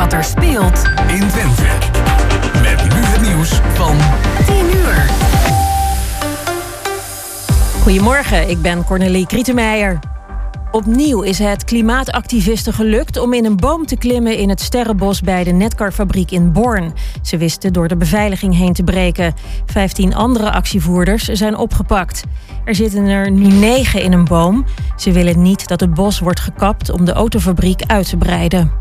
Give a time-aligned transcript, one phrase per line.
[0.00, 1.62] wat er speelt in Twente.
[2.62, 3.96] Met nu het nieuws van
[4.46, 5.10] 10 uur.
[7.82, 9.98] Goedemorgen, ik ben Cornelie Krietenmeijer.
[10.70, 15.44] Opnieuw is het klimaatactivisten gelukt om in een boom te klimmen in het Sterrenbos bij
[15.44, 16.92] de Netcarfabriek in Born.
[17.22, 19.34] Ze wisten door de beveiliging heen te breken.
[19.66, 22.24] Vijftien andere actievoerders zijn opgepakt.
[22.64, 24.64] Er zitten er nu negen in een boom.
[24.96, 28.79] Ze willen niet dat het bos wordt gekapt om de autofabriek uit te breiden.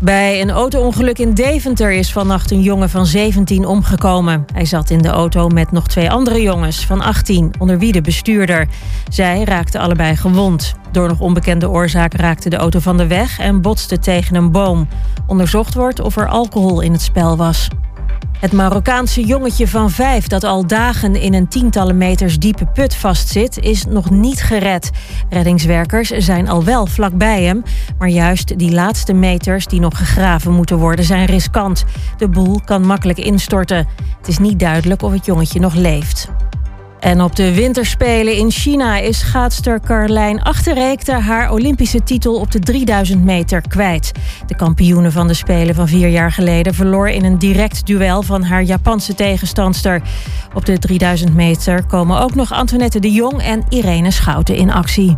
[0.00, 4.44] Bij een auto-ongeluk in Deventer is vannacht een jongen van 17 omgekomen.
[4.52, 8.00] Hij zat in de auto met nog twee andere jongens van 18, onder wie de
[8.00, 8.68] bestuurder.
[9.08, 10.74] Zij raakten allebei gewond.
[10.90, 14.88] Door nog onbekende oorzaak raakte de auto van de weg en botste tegen een boom.
[15.26, 17.68] Onderzocht wordt of er alcohol in het spel was.
[18.40, 23.58] Het Marokkaanse jongetje van vijf dat al dagen in een tientallen meters diepe put vastzit,
[23.58, 24.90] is nog niet gered.
[25.28, 27.62] Reddingswerkers zijn al wel vlakbij hem,
[27.98, 31.84] maar juist die laatste meters die nog gegraven moeten worden zijn riskant.
[32.16, 33.86] De boel kan makkelijk instorten.
[34.18, 36.28] Het is niet duidelijk of het jongetje nog leeft.
[37.06, 42.58] En op de winterspelen in China is schaatster Carlijn Achterreekte haar Olympische titel op de
[42.58, 44.12] 3000 meter kwijt.
[44.46, 48.42] De kampioene van de Spelen van vier jaar geleden verloor in een direct duel van
[48.42, 50.02] haar Japanse tegenstandster.
[50.54, 55.16] Op de 3000 meter komen ook nog Antoinette de Jong en Irene Schouten in actie.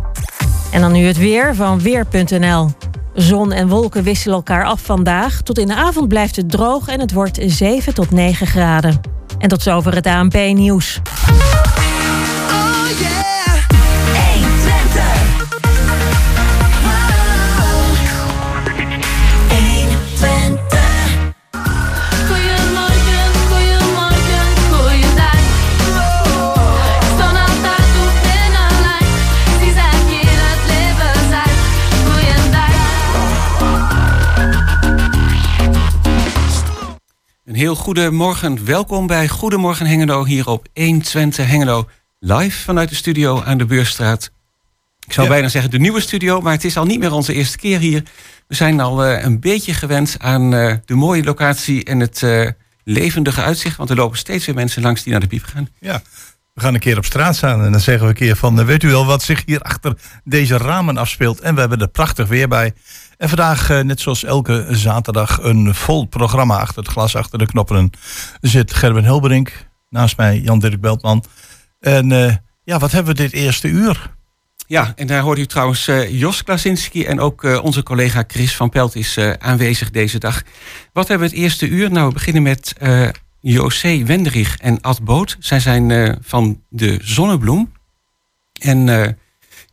[0.71, 2.69] En dan nu het weer van Weer.nl.
[3.13, 5.41] Zon en wolken wisselen elkaar af vandaag.
[5.41, 9.01] Tot in de avond blijft het droog en het wordt 7 tot 9 graden.
[9.37, 11.01] En tot zover het ANP-nieuws.
[37.59, 38.65] Heel goedemorgen.
[38.65, 41.87] Welkom bij Goedemorgen Hengelo hier op 120 Hengelo.
[42.21, 44.31] Live vanuit de studio aan de Beurstraat.
[45.05, 47.57] Ik zou bijna zeggen de nieuwe studio, maar het is al niet meer onze eerste
[47.57, 48.03] keer hier.
[48.47, 52.49] We zijn al uh, een beetje gewend aan uh, de mooie locatie en het uh,
[52.83, 53.77] levendige uitzicht.
[53.77, 55.69] Want er lopen steeds weer mensen langs die naar de piep gaan.
[55.79, 56.01] Ja,
[56.53, 58.65] we gaan een keer op straat staan en dan zeggen we een keer van...
[58.65, 61.39] weet u wel wat zich hier achter deze ramen afspeelt?
[61.39, 62.73] En we hebben er prachtig weer bij.
[63.17, 67.91] En vandaag, net zoals elke zaterdag, een vol programma achter het glas, achter de knoppen.
[68.41, 71.23] Zit Gerben Hilberink, naast mij Jan-Dirk Beltman.
[71.79, 74.17] En uh, ja, wat hebben we dit eerste uur?
[74.67, 78.55] Ja, en daar hoort u trouwens uh, Jos Klasinski en ook uh, onze collega Chris
[78.55, 80.43] van Pelt is aanwezig deze dag.
[80.93, 81.91] Wat hebben we het eerste uur?
[81.91, 82.73] Nou, we beginnen met
[83.39, 85.35] José Wenderich en Ad Boot.
[85.39, 87.71] Zij zijn van de Zonnebloem.
[88.59, 88.85] En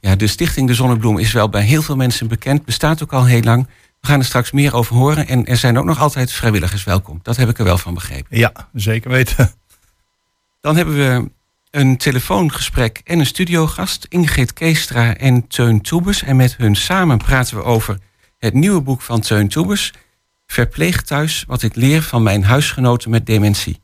[0.00, 3.24] ja, de stichting De Zonnebloem is wel bij heel veel mensen bekend, bestaat ook al
[3.24, 3.66] heel lang.
[4.00, 5.28] We gaan er straks meer over horen.
[5.28, 7.20] En er zijn ook nog altijd vrijwilligers welkom.
[7.22, 8.38] Dat heb ik er wel van begrepen.
[8.38, 9.52] Ja, zeker weten.
[10.60, 11.30] Dan hebben we
[11.76, 16.22] een telefoongesprek en een studiogast, Ingrid Keestra en Teun Toebes.
[16.22, 17.98] En met hun samen praten we over
[18.38, 19.92] het nieuwe boek van Teun Toebes,
[20.46, 23.80] Verpleeg thuis, wat ik leer van mijn huisgenoten met dementie.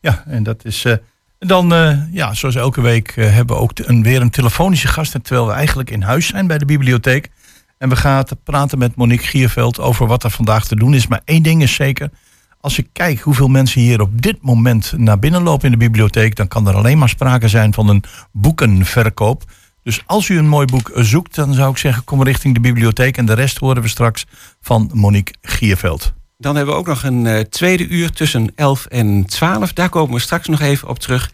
[0.00, 0.94] Ja, en dat is uh,
[1.38, 5.12] dan, uh, ja, zoals elke week uh, hebben we ook een, weer een telefonische gast,
[5.22, 7.30] terwijl we eigenlijk in huis zijn bij de bibliotheek.
[7.78, 11.06] En we gaan praten met Monique Gierveld over wat er vandaag te doen is.
[11.06, 12.10] Maar één ding is zeker,
[12.62, 16.36] als ik kijk hoeveel mensen hier op dit moment naar binnen lopen in de bibliotheek,
[16.36, 19.44] dan kan er alleen maar sprake zijn van een boekenverkoop.
[19.82, 23.16] Dus als u een mooi boek zoekt, dan zou ik zeggen, kom richting de bibliotheek.
[23.16, 24.26] En de rest horen we straks
[24.60, 26.12] van Monique Gierveld.
[26.38, 29.72] Dan hebben we ook nog een uh, tweede uur tussen 11 en 12.
[29.72, 31.32] Daar komen we straks nog even op terug.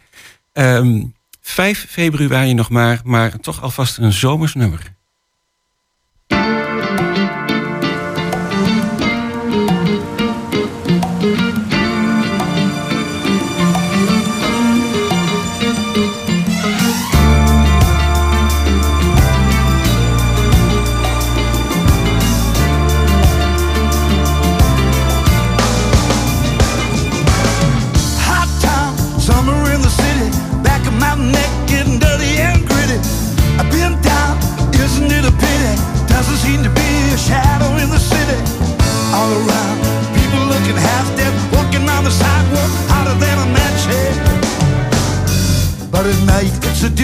[0.53, 4.97] Um, 5 februari nog maar, maar toch alvast een zomersnummer.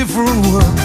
[0.06, 0.77] Different world.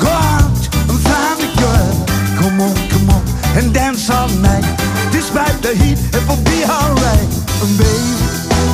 [0.00, 0.56] Go out
[0.88, 1.92] and find a girl.
[2.40, 3.22] Come on, come on,
[3.58, 4.64] and dance all night.
[5.12, 7.30] Despite the heat, it will be alright.
[7.62, 8.14] And baby,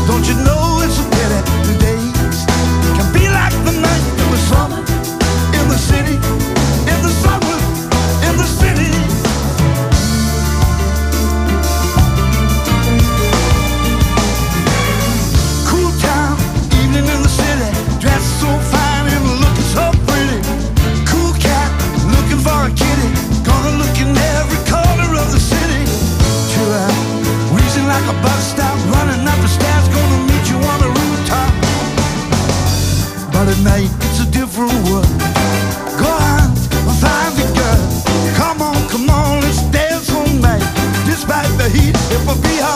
[0.06, 2.38] don't you know it's a pity the days
[2.96, 4.23] can be like the night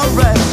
[0.08, 0.48] alright.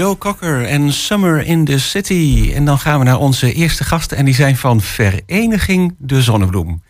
[0.00, 2.52] Joe Cocker en Summer in the City.
[2.54, 4.16] En dan gaan we naar onze eerste gasten.
[4.16, 6.82] En die zijn van Vereniging De Zonnebloem.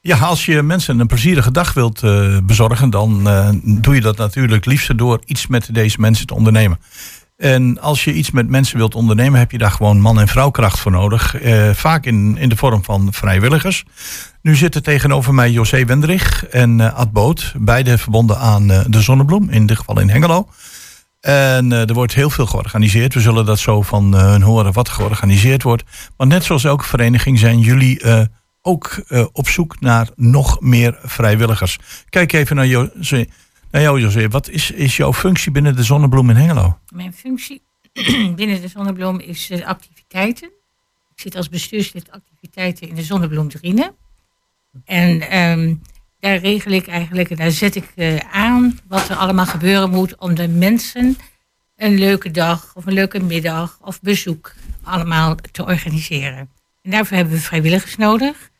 [0.00, 4.16] Ja, als je mensen een plezierige dag wilt eh, bezorgen, dan eh, doe je dat
[4.16, 6.78] natuurlijk liefst door iets met deze mensen te ondernemen.
[7.36, 10.78] En als je iets met mensen wilt ondernemen, heb je daar gewoon man- en vrouwkracht
[10.78, 11.34] voor nodig.
[11.40, 13.84] Eh, vaak in, in de vorm van vrijwilligers.
[14.42, 17.52] Nu zitten tegenover mij José Wendrich en Ad Boot.
[17.56, 20.48] Beide verbonden aan de Zonnebloem, in dit geval in Hengelo.
[21.20, 23.14] En eh, er wordt heel veel georganiseerd.
[23.14, 25.84] We zullen dat zo van eh, hun horen wat er georganiseerd wordt.
[26.16, 28.24] Maar net zoals elke vereniging zijn jullie eh,
[28.62, 31.78] ook op zoek naar nog meer vrijwilligers.
[32.08, 34.28] Kijk even naar, jou, José.
[34.28, 36.78] Wat is, is jouw functie binnen de Zonnebloem in Hengelo?
[36.92, 37.62] Mijn functie
[38.36, 40.50] binnen de Zonnebloem is activiteiten.
[41.14, 43.94] Ik zit als bestuurslid activiteiten in de Zonnebloem Drine.
[44.84, 45.74] En ehm,
[46.20, 50.16] daar regel ik eigenlijk, en daar zet ik eh, aan wat er allemaal gebeuren moet
[50.16, 51.18] om de mensen
[51.76, 56.50] een leuke dag of een leuke middag of bezoek allemaal te organiseren.
[56.82, 58.50] En daarvoor hebben we vrijwilligers nodig.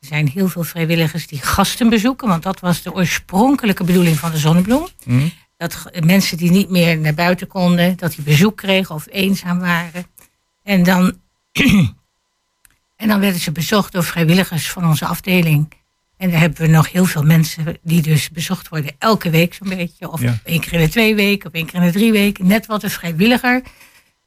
[0.00, 4.30] Er zijn heel veel vrijwilligers die gasten bezoeken, want dat was de oorspronkelijke bedoeling van
[4.30, 4.88] de Zonnebloem.
[5.56, 9.58] Dat g- mensen die niet meer naar buiten konden, dat die bezoek kregen of eenzaam
[9.58, 10.06] waren.
[10.62, 11.18] En dan,
[12.96, 15.72] en dan werden ze bezocht door vrijwilligers van onze afdeling.
[16.18, 19.68] En daar hebben we nog heel veel mensen die dus bezocht worden elke week zo'n
[19.76, 20.10] beetje.
[20.10, 20.38] Of Ja.
[20.44, 22.46] één keer in de twee weken, of één keer in de drie weken.
[22.46, 23.62] Net wat een vrijwilliger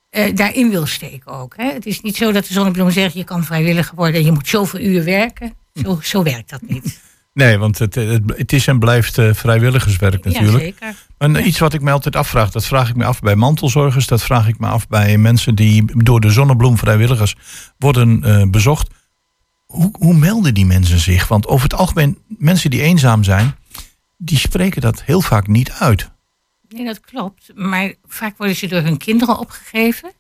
[0.09, 1.53] eh, daarin wil steken ook.
[1.57, 1.71] Hè.
[1.73, 4.47] Het is niet zo dat de zonnebloem zegt, je kan vrijwilliger worden en je moet
[4.47, 5.53] zoveel uur werken.
[5.83, 6.99] Zo, zo werkt dat niet.
[7.33, 10.57] Nee, want het, het, het is en blijft eh, vrijwilligerswerk natuurlijk.
[10.57, 10.95] Ja, zeker.
[11.17, 14.23] En iets wat ik me altijd afvraag, dat vraag ik me af bij mantelzorgers, dat
[14.23, 17.35] vraag ik me af bij mensen die door de Zonnebloem vrijwilligers
[17.77, 18.87] worden eh, bezocht.
[19.71, 21.27] Hoe, hoe melden die mensen zich?
[21.27, 23.55] Want over het algemeen, mensen die eenzaam zijn,
[24.17, 26.09] die spreken dat heel vaak niet uit.
[26.69, 27.51] Nee, dat klopt.
[27.55, 30.11] Maar vaak worden ze door hun kinderen opgegeven.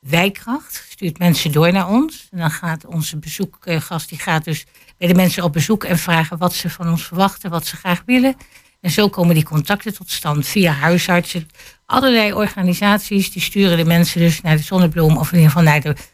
[0.00, 2.28] Wijkracht stuurt mensen door naar ons.
[2.30, 4.66] En dan gaat onze bezoekgast die gaat dus
[4.98, 8.02] bij de mensen op bezoek en vragen wat ze van ons verwachten, wat ze graag
[8.06, 8.36] willen.
[8.80, 11.48] En zo komen die contacten tot stand via huisartsen.
[11.86, 15.80] Allerlei organisaties die sturen de mensen dus naar de Zonnebloem of in ieder geval naar
[15.80, 16.04] de eh,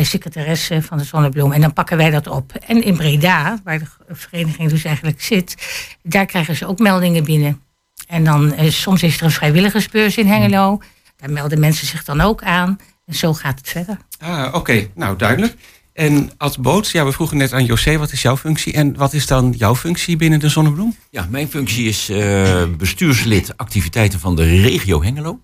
[0.00, 1.52] secretaresse van de Zonnebloem.
[1.52, 2.52] En dan pakken wij dat op.
[2.66, 5.56] En in Breda, waar de vereniging dus eigenlijk zit,
[6.02, 7.60] daar krijgen ze ook meldingen binnen.
[8.06, 10.80] En dan eh, soms is er een vrijwilligersbeurs in Hengelo.
[11.16, 12.78] Daar melden mensen zich dan ook aan.
[13.06, 13.96] En zo gaat het verder.
[14.18, 14.88] Ah, oké.
[14.94, 15.54] Nou, duidelijk.
[15.92, 18.72] En als Boots, ja, we vroegen net aan José, wat is jouw functie?
[18.72, 20.96] En wat is dan jouw functie binnen de Zonnebloem?
[21.10, 25.40] Ja, mijn functie is eh, bestuurslid activiteiten van de regio Hengelo.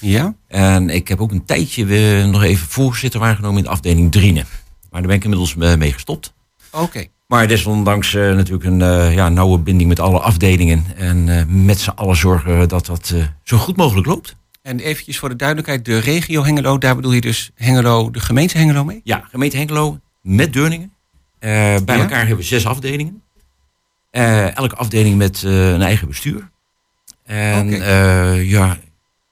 [0.00, 0.34] Ja?
[0.48, 1.84] En ik heb ook een tijdje
[2.26, 4.46] nog even voorzitter waargenomen in de afdeling Drienen.
[4.90, 6.32] Maar daar ben ik inmiddels eh, mee gestopt.
[6.70, 7.06] Oké.
[7.26, 10.84] Maar desondanks eh, natuurlijk een eh, ja, nauwe binding met alle afdelingen.
[10.96, 14.36] En met z'n allen zorgen dat dat zo goed mogelijk loopt.
[14.62, 18.58] En eventjes voor de duidelijkheid, de regio Hengelo, daar bedoel je dus Hengelo, de gemeente
[18.58, 19.00] Hengelo mee?
[19.04, 20.92] Ja, gemeente Hengelo met Deurningen.
[21.38, 21.98] Bij Ja?
[21.98, 23.22] elkaar hebben we zes afdelingen.
[24.10, 26.50] Elke afdeling met een eigen bestuur.
[27.24, 27.70] En
[28.44, 28.76] ja,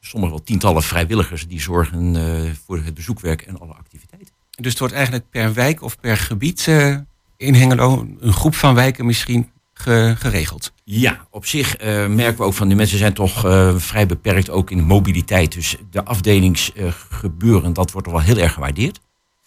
[0.08, 4.34] sommige wel tientallen vrijwilligers die zorgen eh, voor het bezoekwerk en alle activiteiten.
[4.50, 6.96] Dus het wordt eigenlijk per wijk of per gebied eh,
[7.36, 10.72] in Hengelo, een groep van wijken misschien ge- geregeld.
[10.84, 13.40] Ja, op zich eh, merken we ook van de mensen zijn toch
[13.76, 15.52] vrij beperkt ook in mobiliteit.
[15.52, 19.00] Dus de afdelingsgebeuren, dat wordt wel heel erg gewaardeerd.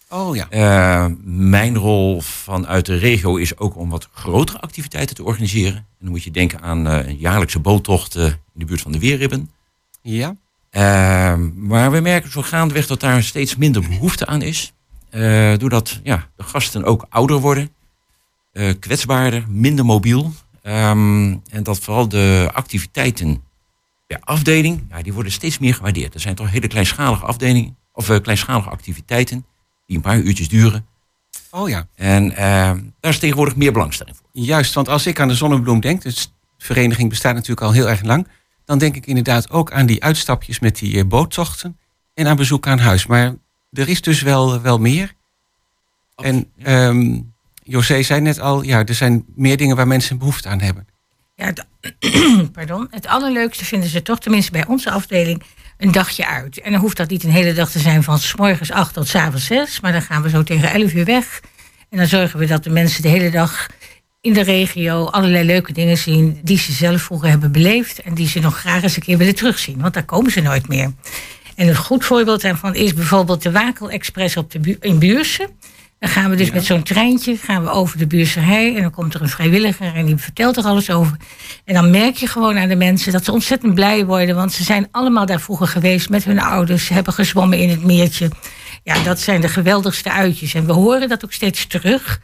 [0.09, 1.07] Oh ja.
[1.23, 5.75] Mijn rol vanuit de regio is ook om wat grotere activiteiten te organiseren.
[5.75, 9.49] En dan moet je denken aan een jaarlijkse boottocht in de buurt van de Weerribben.
[10.01, 10.35] Ja?
[10.69, 14.73] Eh, maar we merken zo gaandeweg dat daar steeds minder behoefte aan is.
[15.09, 17.69] Eh, doordat ja, de gasten ook ouder worden,
[18.51, 20.33] eh, kwetsbaarder, minder mobiel.
[20.61, 23.43] Ehm, en dat vooral de activiteiten
[24.07, 26.13] per afdeling, ja, die worden steeds meer gewaardeerd.
[26.13, 29.45] Er zijn toch hele kleinschalige afdelingen, of eh, kleinschalige activiteiten,
[29.85, 30.85] die een paar uurtjes duren.
[31.49, 31.88] Oh ja.
[31.95, 34.27] En eh, daar is tegenwoordig meer belangstelling voor.
[34.31, 37.89] Juist, want als ik aan de Zonnebloem denk, dus de vereniging bestaat natuurlijk al heel
[37.89, 38.27] erg lang,
[38.69, 41.79] dan denk ik inderdaad ook aan die uitstapjes met die eh, boottochten
[42.13, 43.05] en aan bezoek aan huis.
[43.05, 43.35] Maar
[43.71, 45.13] er is dus wel, wel meer.
[46.15, 47.19] En ehm
[47.63, 50.88] José zei net al, ja, er zijn meer dingen waar mensen behoefte aan hebben.
[51.35, 51.65] Ja, het,
[52.57, 52.88] pardon.
[52.89, 55.43] Het allerleukste vinden ze toch, tenminste bij onze afdeling,
[55.77, 56.59] een dagje uit.
[56.59, 59.07] En dan hoeft dat niet een hele dag te zijn van s morgens 8 tot
[59.07, 59.79] s avonds 6.
[59.79, 61.41] Maar dan gaan we zo tegen 11 uur weg.
[61.89, 63.67] En dan zorgen we dat de mensen de hele dag
[64.21, 68.01] in de regio allerlei leuke dingen zien die ze zelf vroeger hebben beleefd.
[68.01, 69.81] En die ze nog graag eens een keer willen terugzien.
[69.81, 70.91] Want daar komen ze nooit meer.
[71.55, 75.49] En een goed voorbeeld daarvan is bijvoorbeeld de Wakel Express op de Bu- in Buurse.
[75.99, 78.75] Dan gaan we dus met zo'n treintje gaan we over de Buurse hei.
[78.75, 81.17] En dan komt er een vrijwilliger en die vertelt er alles over.
[81.65, 84.35] En dan merk je gewoon aan de mensen dat ze ontzettend blij worden.
[84.35, 86.85] Want ze zijn allemaal daar vroeger geweest met hun ouders.
[86.85, 88.29] Ze hebben gezwommen in het meertje.
[88.83, 90.53] Ja, dat zijn de geweldigste uitjes.
[90.53, 92.21] En we horen dat ook steeds terug.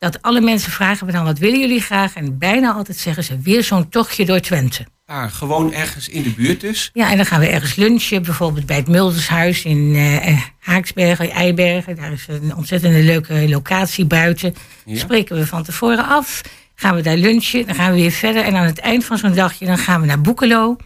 [0.00, 2.14] Dat alle mensen vragen we dan, wat willen jullie graag?
[2.14, 4.86] En bijna altijd zeggen ze, weer zo'n tochtje door Twente.
[5.06, 6.90] Ah, gewoon ergens in de buurt dus.
[6.92, 11.96] Ja, en dan gaan we ergens lunchen, bijvoorbeeld bij het Muldershuis in eh, Haaksbergen, Eibergen.
[11.96, 14.54] Daar is een ontzettende leuke locatie buiten.
[14.84, 14.98] Ja.
[14.98, 16.42] Spreken we van tevoren af.
[16.74, 18.44] Gaan we daar lunchen, dan gaan we weer verder.
[18.44, 20.76] En aan het eind van zo'n dagje, dan gaan we naar Boekelo.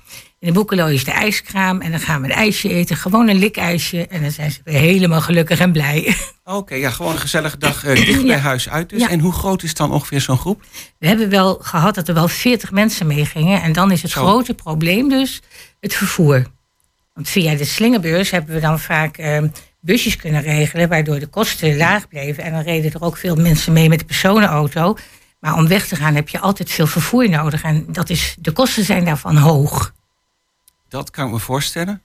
[0.44, 2.96] In de Boekelo is de ijskraam en dan gaan we een ijsje eten.
[2.96, 4.06] Gewoon een likijsje.
[4.06, 6.16] En dan zijn ze weer helemaal gelukkig en blij.
[6.44, 8.36] Oké, ja, gewoon een gezellige dag eh, dicht bij Ja.
[8.38, 9.00] huis uit dus.
[9.00, 9.08] Ja.
[9.08, 10.62] En hoe groot is dan ongeveer zo'n groep?
[10.98, 13.62] We hebben wel gehad dat er wel 40 mensen meegingen.
[13.62, 14.22] En dan is het Zo.
[14.24, 15.42] grote probleem dus
[15.80, 16.46] het vervoer.
[17.14, 19.42] Want via de slingerbeurs hebben we dan vaak eh,
[19.80, 20.88] busjes kunnen regelen...
[20.88, 22.44] waardoor de kosten laag bleven.
[22.44, 24.96] En dan reden er ook veel mensen mee met de personenauto.
[25.40, 27.62] Maar om weg te gaan heb je altijd veel vervoer nodig.
[27.62, 29.92] En dat is, de kosten zijn daarvan hoog.
[30.94, 32.02] Dat kan ik me voorstellen.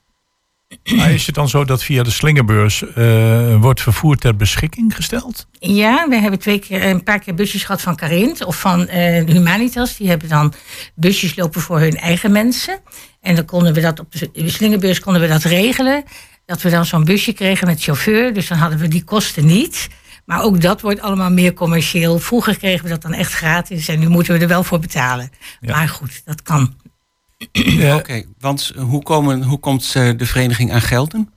[0.96, 5.48] Maar is het dan zo dat via de slingerbeurs eh, wordt vervoer ter beschikking gesteld?
[5.60, 9.26] Ja, we hebben twee keer, een paar keer busjes gehad van Carint of van eh,
[9.26, 9.98] Humanitas.
[9.98, 10.54] Die hebben dan
[10.96, 12.80] busjes lopen voor hun eigen mensen.
[13.22, 16.04] En dan konden we dat op de slingerbeurs konden we dat regelen.
[16.46, 18.34] Dat we dan zo'n busje kregen met chauffeur.
[18.34, 19.88] Dus dan hadden we die kosten niet.
[20.26, 22.20] Maar ook dat wordt allemaal meer commercieel.
[22.20, 25.32] Vroeger kregen we dat dan echt gratis en nu moeten we er wel voor betalen.
[25.60, 25.76] Ja.
[25.76, 26.74] Maar goed, dat kan.
[27.52, 31.34] Ja, Oké, want hoe, komen, hoe komt eh, de vereniging aan gelden?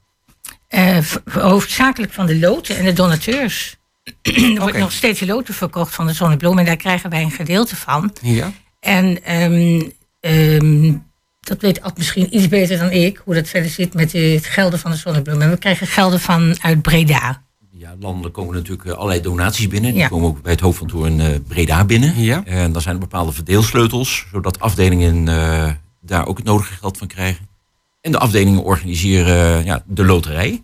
[0.69, 0.99] Eh,
[1.33, 3.77] hoofdzakelijk van de loten en de donateurs.
[4.23, 7.77] er wordt nog steeds loten verkocht van de Zonnebloem en daar krijgen wij een gedeelte
[7.77, 8.13] van.
[8.23, 8.53] Ja.
[8.81, 9.83] En ehm,
[10.21, 10.93] ehm,
[11.41, 14.79] dat weet Ad misschien iets beter dan ik, hoe dat verder zit met het gelden
[14.79, 15.41] van de Zonnebloem.
[15.43, 17.43] En we krijgen gelden van uit Breda.
[17.71, 19.91] Ja, landelijk komen natuurlijk eh, allerlei donaties binnen.
[19.93, 20.09] Die Ja.
[20.09, 22.21] komen ook bij het hoofdkantoor in eh, Breda binnen.
[22.21, 22.43] Ja.
[22.45, 25.71] En dan zijn er bepaalde verdeelsleutels, zodat afdelingen eh,
[26.03, 27.49] daar ook het nodige geld van krijgen.
[28.01, 30.63] En de afdelingen organiseren eh, ja, de loterij.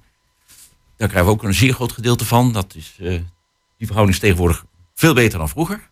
[0.96, 2.52] Daar krijgen we ook een zeer groot gedeelte van.
[2.52, 3.08] Dat is, eh,
[3.78, 4.64] die verhouding is tegenwoordig
[4.94, 5.88] veel beter dan vroeger.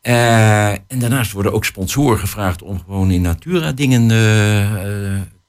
[0.00, 4.08] Eh, en daarnaast worden ook sponsoren gevraagd om gewoon in Natura dingen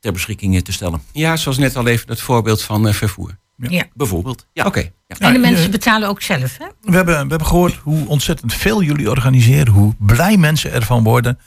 [0.01, 1.01] ter beschikking te stellen.
[1.11, 3.37] ja, zoals net al even het voorbeeld van eh, vervoer.
[3.57, 3.83] Ja.
[3.93, 4.47] Bijvoorbeeld.
[4.53, 4.65] Ja.
[4.65, 4.79] Oké.
[4.79, 5.15] Ja.
[5.17, 6.65] En de Ja, mensen betalen ook zelf, hè?
[6.81, 11.39] We hebben, we hebben gehoord hoe ontzettend veel jullie organiseren, hoe blij mensen ervan worden,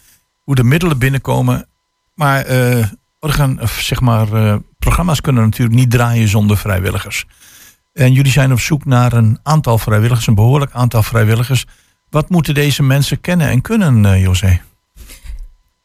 [0.44, 1.68] hoe de middelen binnenkomen.
[2.14, 2.86] Maar, eh,
[3.18, 7.24] organ, of zeg maar eh, programma's kunnen natuurlijk niet draaien zonder vrijwilligers.
[7.92, 11.64] En jullie zijn op zoek naar een aantal vrijwilligers, een behoorlijk aantal vrijwilligers.
[12.10, 14.60] Wat moeten deze mensen kennen en kunnen, eh José?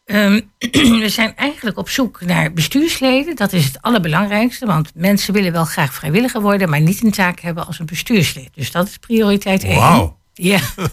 [0.05, 0.41] Ehm,
[1.03, 3.35] we zijn eigenlijk op zoek naar bestuursleden.
[3.35, 4.65] Dat is het allerbelangrijkste.
[4.65, 8.49] Want mensen willen wel graag vrijwilliger worden, maar niet een taak hebben als een bestuurslid.
[8.53, 9.75] Dus dat is prioriteit één.
[9.75, 10.17] Wauw.
[10.33, 10.59] Ja.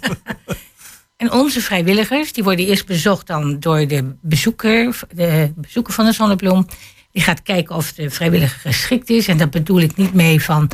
[1.16, 6.12] en onze vrijwilligers, die worden eerst bezocht dan door de bezoeker, de bezoeker van de
[6.12, 6.66] Zonnebloem.
[7.12, 9.28] Die gaat kijken of de vrijwilliger geschikt is.
[9.28, 10.70] En dat bedoel ik niet mee van.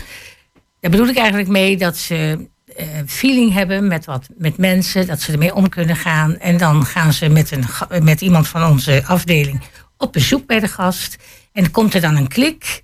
[0.81, 5.21] Daar bedoel ik eigenlijk mee dat ze eh, feeling hebben met, wat, met mensen, dat
[5.21, 6.39] ze ermee om kunnen gaan.
[6.39, 7.65] En dan gaan ze met, een,
[8.05, 9.61] met iemand van onze afdeling
[9.97, 11.17] op bezoek bij de gast.
[11.53, 12.83] En komt er dan een klik,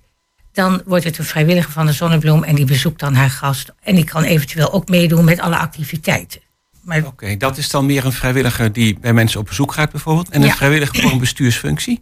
[0.51, 3.73] dan wordt het een vrijwilliger van de Zonnebloem en die bezoekt dan haar gast.
[3.83, 6.41] En die kan eventueel ook meedoen met alle activiteiten.
[7.05, 10.29] Oké, dat is dan meer een vrijwilliger die bij mensen op bezoek gaat bijvoorbeeld.
[10.29, 10.53] En een Ja.
[10.55, 12.01] vrijwilliger voor een bestuursfunctie.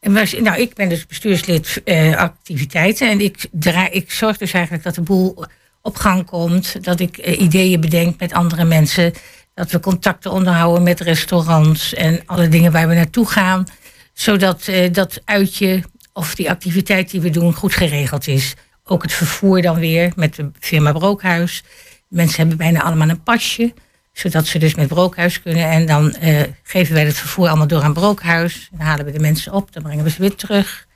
[0.00, 3.10] Nou, ik ben dus bestuurslid eh, activiteiten.
[3.10, 5.44] En ik, draai, ik zorg dus eigenlijk dat de boel
[5.82, 6.84] op gang komt.
[6.84, 9.12] Dat ik eh, ideeën bedenk met andere mensen.
[9.54, 13.66] Dat we contacten onderhouden met restaurants en alle dingen waar we naartoe gaan.
[14.12, 15.82] Zodat eh, dat uitje
[16.12, 18.54] of die activiteit die we doen goed geregeld is.
[18.84, 21.62] Ook het vervoer dan weer met de firma Brookhuis.
[22.08, 23.74] Mensen hebben bijna allemaal een pasje.
[24.12, 25.70] Zodat ze dus met Brookhuis kunnen.
[25.70, 28.68] En dan eh, geven wij het vervoer allemaal door aan Brookhuis.
[28.70, 30.86] Dan halen we de mensen op, dan brengen we ze weer terug.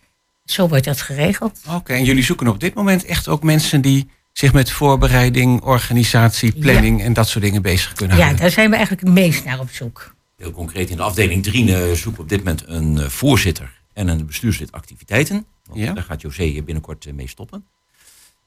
[0.44, 1.60] Zo wordt dat geregeld.
[1.70, 6.52] Oké, en jullie zoeken op dit moment echt ook mensen die zich met voorbereiding, organisatie,
[6.52, 8.42] planning en dat soort dingen bezig kunnen Ja, houden.
[8.42, 10.14] daar zijn we eigenlijk het meest naar op zoek.
[10.36, 13.80] Heel concreet in de afdeling 3 eh, zoeken we op dit moment een eh, voorzitter
[13.92, 15.46] en een bestuurslid activiteiten.
[15.64, 15.92] Want Ja.
[15.92, 17.64] Daar gaat José binnenkort eh, mee stoppen.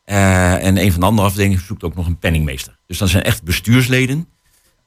[0.05, 2.77] Eh, en een van de andere afdelingen zoekt ook nog een penningmeester.
[2.87, 4.27] Dus dat zijn echt bestuursleden.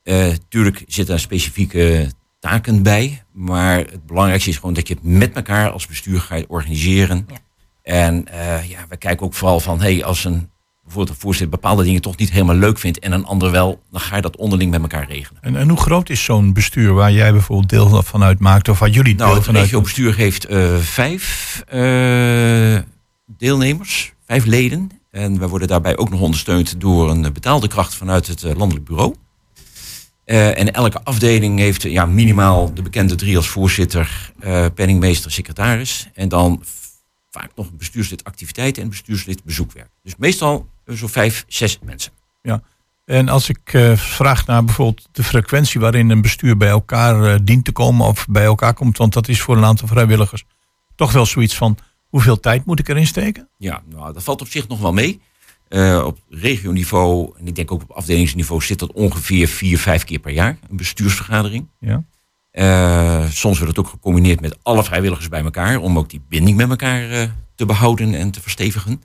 [0.03, 2.11] Eh tuurlijk zitten er specifieke
[2.43, 3.23] taken bij.
[3.33, 7.27] Maar het belangrijkste is gewoon dat je het met elkaar als bestuur gaat organiseren.
[7.29, 7.37] Ja.
[7.83, 10.51] En eh, ja, we kijken ook vooral van, hey, als een,
[10.83, 14.01] bijvoorbeeld een voorzitter bepaalde dingen toch niet helemaal leuk vindt en een ander wel, dan
[14.01, 15.43] ga je dat onderling met elkaar regelen.
[15.43, 18.69] En, en hoe groot is zo'n bestuur waar jij bijvoorbeeld deel van uitmaakt?
[18.69, 22.79] Of waar jullie Nou, deel het van uit regiobestuur heeft eh, vijf eh,
[23.27, 24.91] deelnemers, vijf leden.
[25.11, 29.15] En wij worden daarbij ook nog ondersteund door een betaalde kracht vanuit het landelijk bureau.
[30.33, 36.09] Eh, en elke afdeling heeft ja, minimaal de bekende drie als voorzitter, eh, penningmeester, secretaris.
[36.15, 36.63] En dan
[37.31, 39.89] vaak nog een bestuurslid activiteiten en bestuurslid bezoekwerk.
[40.03, 42.13] Dus meestal eh, zo'n vijf, zes mensen.
[43.05, 47.73] En als ik vraag naar bijvoorbeeld de frequentie waarin een bestuur bij elkaar dient te
[47.73, 50.45] komen of bij elkaar komt, want dat is voor een aantal vrijwilligers
[50.95, 51.77] toch wel zoiets van
[52.09, 53.49] hoeveel tijd moet ik erin steken?
[53.59, 55.21] Ja, nou, dat valt op zich nog wel mee.
[55.73, 60.19] Eh, op regioniveau, en ik denk ook op afdelingsniveau, zit dat ongeveer vier, vijf keer
[60.19, 61.69] per jaar, een bestuursvergadering.
[61.81, 62.05] Ja.
[62.51, 66.57] Eh, soms wordt het ook gecombineerd met alle vrijwilligers bij elkaar, om ook die binding
[66.57, 69.03] met elkaar eh, te behouden en te verstevigen.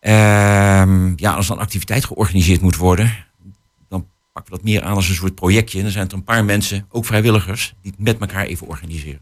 [0.00, 3.26] Ehm, ja, als een activiteit georganiseerd moet worden,
[3.88, 5.78] dan pakken we dat meer aan als een soort projectje.
[5.78, 9.20] En dan zijn er een paar mensen, ook vrijwilligers, die het met elkaar even organiseren.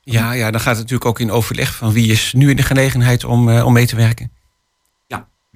[0.00, 2.62] Ja, ja, dan gaat het natuurlijk ook in overleg van wie is nu in de
[2.62, 4.30] gelegenheid om, eh, om mee te werken.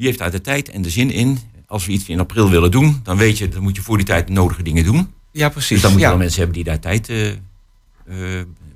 [0.01, 1.39] Wie heeft daar de tijd en de zin in?
[1.67, 4.07] Als we iets in april willen doen, dan weet je, dan moet je voor die
[4.07, 5.13] tijd de nodige dingen doen.
[5.33, 5.69] Ja, precies.
[5.69, 6.11] Dus dan moet je ja.
[6.11, 7.37] wel mensen hebben die daar tijd eh, eh,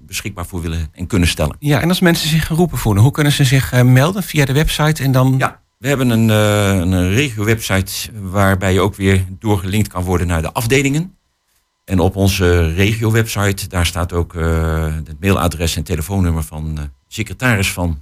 [0.07, 1.57] beschikbaar voor willen en kunnen stellen.
[1.59, 4.53] ja, en als mensen zich geroepen voelen, hoe kunnen ze zich eh, melden via de
[4.53, 5.35] website en dan...
[5.39, 10.53] Ja, we hebben een, een regio-website waarbij je ook weer doorgelinkt kan worden naar de
[10.53, 11.17] afdelingen.
[11.85, 14.33] En op onze regio-website, daar staat ook
[15.05, 18.01] het mailadres en telefoonnummer van de secretaris van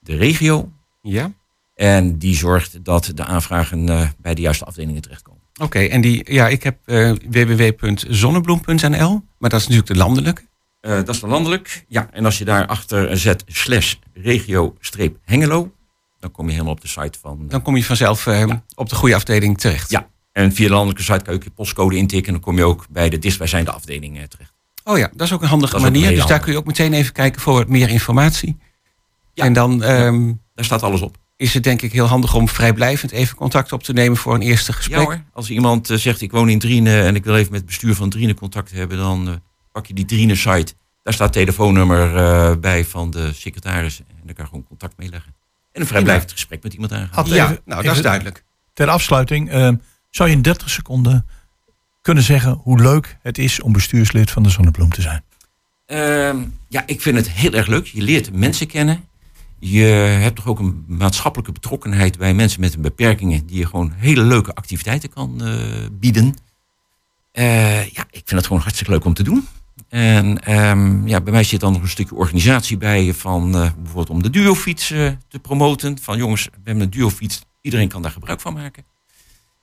[0.00, 0.72] de regio.
[1.02, 1.32] Ja?
[1.80, 5.40] En die zorgt dat de aanvragen eh, bij de juiste afdelingen terechtkomen.
[5.60, 10.42] Oké, en die, ja, ik heb eh, www.zonnebloem.nl, maar dat is natuurlijk de landelijke.
[10.80, 11.84] Eh, dat is dan landelijk.
[11.88, 15.72] Ja, en als je daar achter zet slash regio-hengelo,
[16.18, 17.44] dan kom je helemaal op de site van...
[17.48, 18.62] Dan kom je vanzelf Ja.
[18.74, 19.90] op de goede afdeling terecht.
[19.90, 22.26] Ja, en via de landelijke site kan je ook je postcode intikken.
[22.26, 24.52] En dan kom je ook bij de dichtstbijzijnde afdeling terecht.
[24.84, 26.10] Oh ja, dat is ook een handige Dat een manier.
[26.10, 28.56] Dus daar kun je ook meteen even kijken voor wat meer informatie.
[29.34, 29.44] Ja.
[29.44, 31.19] En dan ehm, Daar staat alles op.
[31.40, 34.40] is het denk ik heel handig om vrijblijvend even contact op te nemen voor een
[34.42, 34.98] eerste gesprek.
[34.98, 37.60] Ja hoor, als iemand eh, zegt ik woon in Drienen en ik wil even met
[37.60, 39.34] het bestuur van Drienen contact hebben, dan eh,
[39.72, 40.74] pak je die Drienen site.
[41.02, 45.34] Daar staat telefoonnummer eh, bij van de secretaris en dan kan je gewoon contact meeleggen.
[45.72, 47.26] En een vrijblijvend gesprek met iemand aangaan.
[47.26, 48.44] Ja, even- nou dat is duidelijk.
[48.72, 49.70] Ter afsluiting, eh,
[50.10, 51.26] zou je in 30 seconden
[52.02, 55.24] kunnen zeggen hoe leuk het is om bestuurslid van de Zonnebloem te zijn?
[55.86, 57.86] Ehm, ja, ik vind het heel erg leuk.
[57.86, 59.08] Je leert mensen kennen.
[59.60, 59.84] Je
[60.20, 64.22] hebt toch ook een maatschappelijke betrokkenheid bij mensen met een beperkingen, die je gewoon hele
[64.22, 65.54] leuke activiteiten kan eh,
[65.92, 66.34] bieden.
[67.32, 69.48] Eh, ja, ik vind het gewoon hartstikke leuk om te doen.
[69.88, 74.10] En ehm, ja, bij mij zit dan nog een stukje organisatie bij van eh, bijvoorbeeld
[74.10, 74.86] om de duofiets
[75.28, 75.98] te promoten.
[75.98, 78.84] Van jongens, we hebben een duofiets, iedereen kan daar gebruik van maken.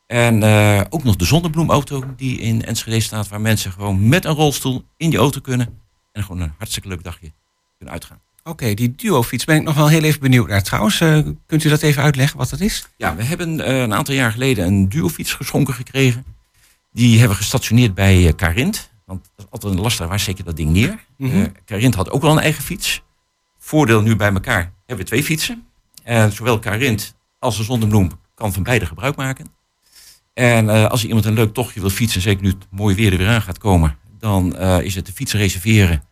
[0.07, 0.43] En
[0.89, 5.09] ook nog de zonnebloemauto die in Enschede staat, waar mensen gewoon met een rolstoel in
[5.09, 5.79] die auto kunnen.
[6.11, 7.31] En gewoon een hartstikke leuk dagje
[7.77, 8.19] kunnen uitgaan.
[8.47, 10.63] Oké, die duofiets ben ik nog wel heel even benieuwd naar.
[10.63, 12.87] Trouwens, eh, kunt u dat even uitleggen wat dat is?
[12.97, 16.25] Ja, we hebben eh, een aantal jaar geleden een duofiets geschonken gekregen.
[16.91, 18.91] Die hebben we gestationeerd bij eh, Carint.
[19.05, 21.05] Want dat is altijd een lastig, waar zet je dat ding neer?
[21.65, 23.03] Carint had ook wel een eigen fiets.
[23.57, 25.65] Voordeel nu bij elkaar hebben we twee fietsen.
[26.03, 29.45] En zowel Carint als de Zonnebloem kan van beide gebruik maken.
[30.33, 33.27] En als iemand een leuk tochtje wil fietsen, zeker nu het mooie weer er weer
[33.27, 36.03] aan gaat komen, dan is het de fiets reserveren.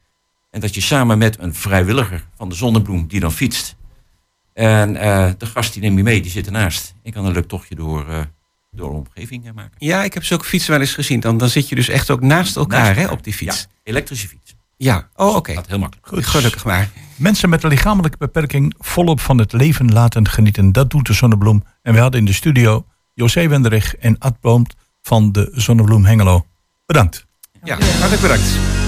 [0.55, 3.75] En dat je samen met een vrijwilliger van de Zonnebloem die dan fietst.
[4.53, 6.93] En eh, de gast die neem je mee, die zit ernaast.
[7.03, 8.19] Ik kan een leuk tochtje door, eh,
[8.71, 9.75] door de omgeving eh, maken.
[9.77, 11.19] Ja, ik heb zulke fietsen wel eens gezien.
[11.19, 13.61] Dan, dan zit je dus echt ook naast elkaar, Naast hè, op die fiets.
[13.61, 14.55] Ja, elektrische fiets.
[14.77, 15.53] Ja, oh oké.
[15.53, 16.07] Dat heel makkelijk.
[16.07, 16.25] Goed.
[16.25, 16.89] Gelukkig maar.
[17.15, 20.71] Mensen met een lichamelijke beperking volop van het leven laten genieten.
[20.71, 21.63] Dat doet de Zonnebloem.
[21.81, 26.45] En we hadden in de studio José Wenderich en Ad Bloomt van de Zonnebloem Hengelo.
[26.85, 27.25] Bedankt.
[27.63, 28.84] Ja, hartelijk bedankt.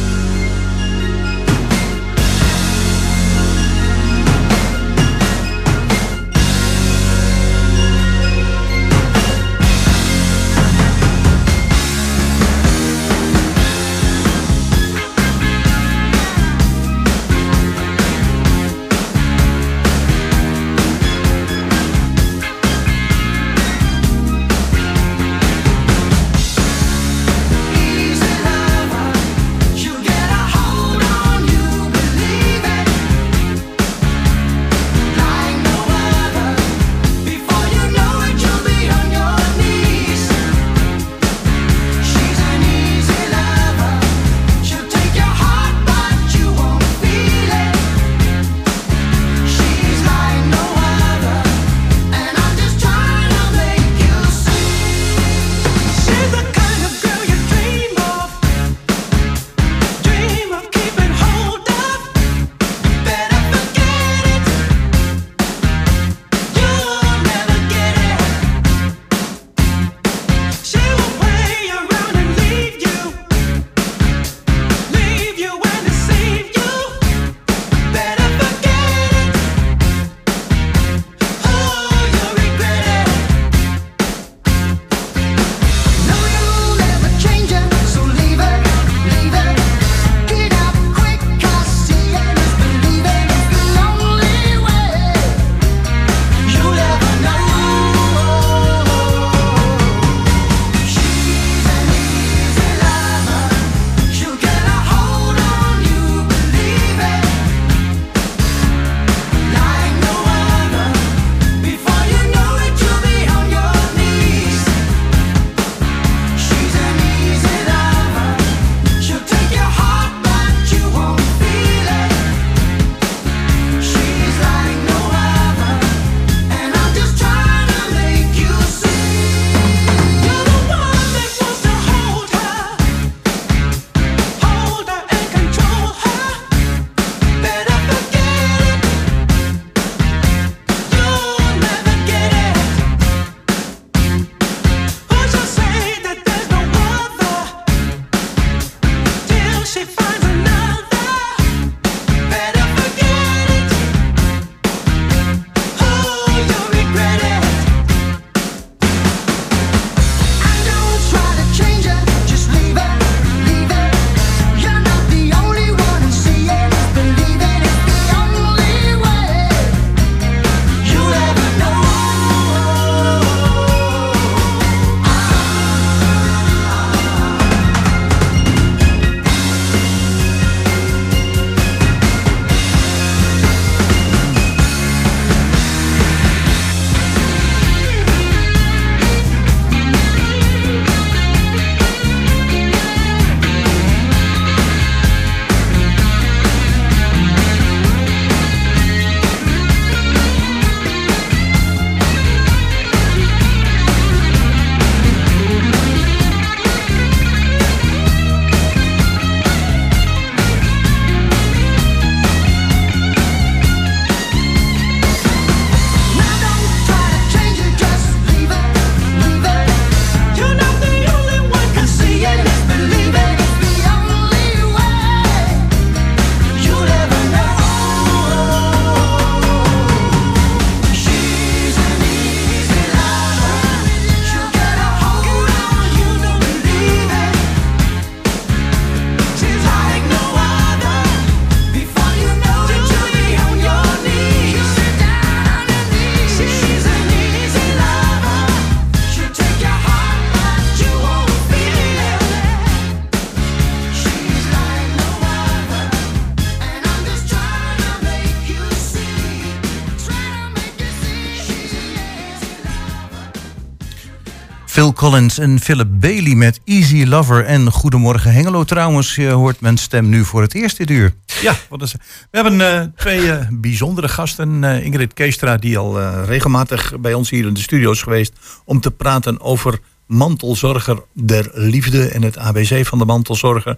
[264.97, 268.63] Collins en Philip Bailey met Easy Lover en Goedemorgen Hengelo.
[268.63, 271.13] Trouwens, je hoort mijn stem nu voor het eerst dit uur.
[271.41, 271.99] Ja, wat is, we
[272.31, 274.63] hebben eh, twee eh, bijzondere gasten.
[274.63, 278.33] Eh, Ingrid Keestra, die al eh, regelmatig bij ons hier in de studio is geweest...
[278.65, 283.77] om te praten over mantelzorger der liefde en het ABC van de mantelzorger.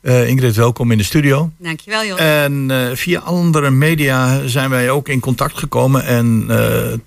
[0.00, 1.50] Eh, Ingrid, welkom in de studio.
[1.58, 2.18] Dankjewel, Jos.
[2.18, 6.04] En eh, via andere media zijn wij ook in contact gekomen.
[6.04, 6.98] En eh,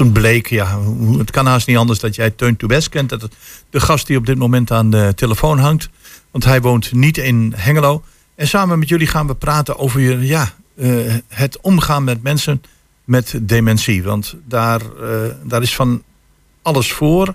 [0.00, 0.78] toen bleek, ja,
[1.18, 3.08] het kan haast niet anders dat jij Teun Toubes kent.
[3.08, 3.28] Dat
[3.70, 5.88] de gast die op dit moment aan de telefoon hangt.
[6.30, 8.02] Want hij woont niet in Hengelo.
[8.34, 12.62] En samen met jullie gaan we praten over je, ja, eh, het omgaan met mensen
[13.04, 14.02] met dementie.
[14.02, 16.02] Want daar, eh, daar is van
[16.62, 17.34] alles voor.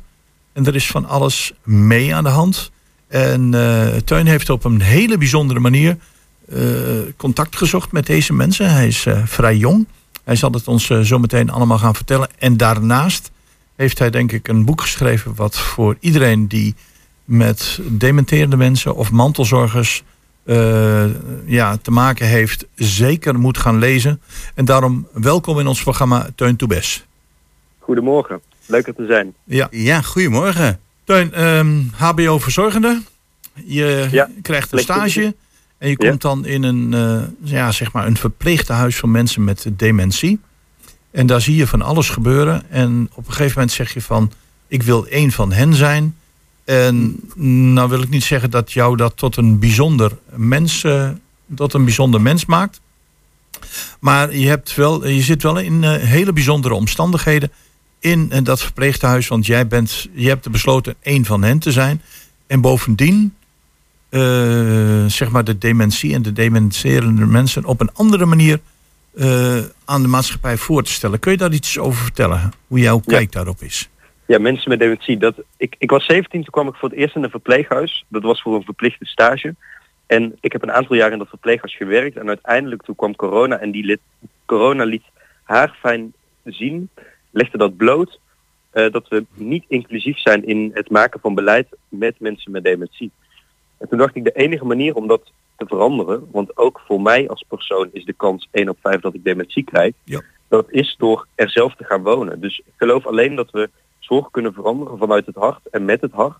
[0.53, 2.71] En er is van alles mee aan de hand.
[3.07, 5.97] En eh Teun heeft op een hele bijzondere manier
[7.17, 8.73] contact gezocht met deze mensen.
[8.73, 9.87] Hij is vrij jong.
[10.25, 12.29] Hij zal het ons eh, zo meteen allemaal gaan vertellen.
[12.37, 13.31] En daarnaast
[13.75, 15.35] heeft hij denk ik een boek geschreven...
[15.35, 16.75] wat voor iedereen die
[17.25, 20.03] met dementerende mensen of mantelzorgers
[20.43, 21.05] eh,
[21.45, 22.65] ja, te maken heeft...
[22.75, 24.21] zeker moet gaan lezen.
[24.53, 27.05] En daarom welkom in ons programma Teun Toebes.
[27.79, 29.33] Goedemorgen, leuk er te zijn.
[29.43, 30.79] Ja, Ja, goedemorgen.
[31.03, 33.01] Teun, ehm, HBO-verzorgende.
[33.53, 35.35] Je Ja, krijgt een stage.
[35.85, 39.67] En je komt dan in een, eh, ja, zeg maar een verpleegtehuis van mensen met
[39.73, 40.39] dementie.
[41.11, 42.71] En daar zie je van alles gebeuren.
[42.71, 44.31] En op een gegeven moment zeg je van...
[44.67, 46.15] ik wil één van hen zijn.
[46.63, 47.19] En
[47.75, 51.09] nou wil ik niet zeggen dat jou dat tot een bijzonder mens, eh,
[51.55, 52.81] tot een bijzonder mens maakt.
[53.99, 57.51] Maar je, hebt wel, je zit wel in eh, hele bijzondere omstandigheden
[57.99, 59.27] in dat verpleegtehuis.
[59.27, 62.01] Want jij bent, je hebt besloten één van hen te zijn.
[62.47, 63.33] En bovendien,
[65.07, 68.59] zeg maar, de dementie en de dementerende mensen op een andere manier
[69.15, 71.19] eh, aan de maatschappij voor te stellen.
[71.19, 72.51] Kun je daar iets over vertellen?
[72.67, 73.17] Hoe jouw Ja.
[73.17, 73.89] kijk daarop is?
[74.25, 75.17] Ja, mensen met dementie.
[75.17, 78.05] Dat, ik, ik was 17, toen kwam ik voor het eerst in een verpleeghuis.
[78.07, 79.55] Dat was voor een verplichte stage.
[80.05, 82.17] En ik heb een aantal jaar in dat verpleeghuis gewerkt.
[82.17, 83.99] En uiteindelijk toen kwam corona en die liet,
[84.45, 85.03] corona liet
[85.43, 86.89] haar fijn zien,
[87.31, 88.19] legde dat bloot,
[88.71, 93.11] eh, dat we niet inclusief zijn in het maken van beleid met mensen met dementie.
[93.77, 97.29] En toen dacht ik, de enige manier om dat te veranderen, want ook voor mij
[97.29, 100.21] als persoon is de kans 1 op 5 dat ik dementie krijg, Ja.
[100.47, 102.39] dat is door er zelf te gaan wonen.
[102.39, 106.11] Dus ik geloof alleen dat we zorg kunnen veranderen vanuit het hart en met het
[106.11, 106.37] hart.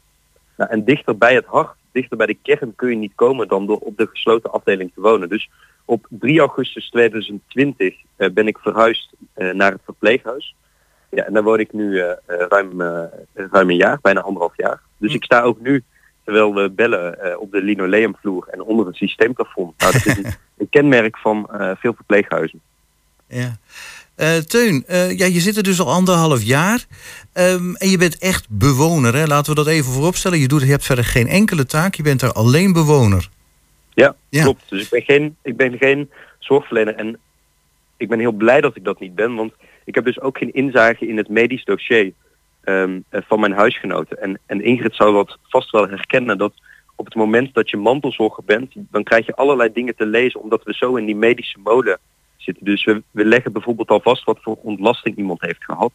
[0.57, 3.65] Nou, en dichter bij het hart, dichter bij de kern kun je niet komen dan
[3.65, 5.29] door op de gesloten afdeling te wonen.
[5.29, 5.49] Dus
[5.85, 10.55] op 3 augustus 2020 eh, ben ik verhuisd eh, naar het verpleeghuis.
[11.09, 12.81] Ja, en daar woon ik nu eh, ruim,
[13.33, 14.81] ruim een jaar, bijna anderhalf jaar.
[14.97, 15.83] Dus ik sta ook nu,
[16.25, 19.73] terwijl we bellen, eh, op de linoleumvloer en onder het systeemplafond.
[19.77, 20.25] Nou, dat is een,
[20.57, 22.61] een kenmerk van eh, veel verpleeghuizen.
[23.27, 23.57] Ja.
[24.15, 26.85] Eh, Teun, ja, je zit er dus al anderhalf jaar.
[27.33, 29.25] Ehm, en je bent echt bewoner, hè?
[29.25, 30.39] laten we dat even vooropstellen.
[30.39, 33.29] Je, doet, je hebt verder geen enkele taak, je bent er alleen bewoner.
[33.93, 34.43] Ja, Ja.
[34.43, 34.63] klopt.
[34.69, 36.09] Dus ik ben, geen, ik ben geen
[36.39, 37.19] zorgverlener en
[37.97, 39.53] ik ben heel blij dat ik dat niet ben, want
[39.85, 42.11] ik heb dus ook geen inzage in het medisch dossier
[42.65, 44.21] ehm, eh, van mijn huisgenoten.
[44.21, 46.53] En, en Ingrid zou dat vast wel herkennen, dat
[46.95, 50.63] op het moment dat je mantelzorger bent, dan krijg je allerlei dingen te lezen, omdat
[50.63, 51.99] we zo in die medische mode
[52.37, 52.65] zitten.
[52.65, 55.93] Dus we, we leggen bijvoorbeeld al vast wat voor ontlasting iemand heeft gehad.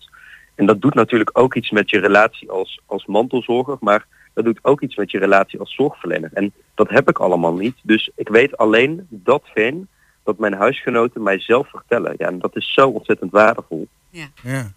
[0.54, 4.64] En dat doet natuurlijk ook iets met je relatie als, als mantelzorger, maar dat doet
[4.64, 6.30] ook iets met je relatie als zorgverlener.
[6.32, 7.76] En dat heb ik allemaal niet.
[7.82, 9.86] Dus ik weet alleen datgene
[10.24, 12.14] dat mijn huisgenoten mij zelf vertellen.
[12.18, 13.88] Ja, en dat is zo ontzettend waardevol.
[14.10, 14.26] Ja.
[14.42, 14.72] Ja.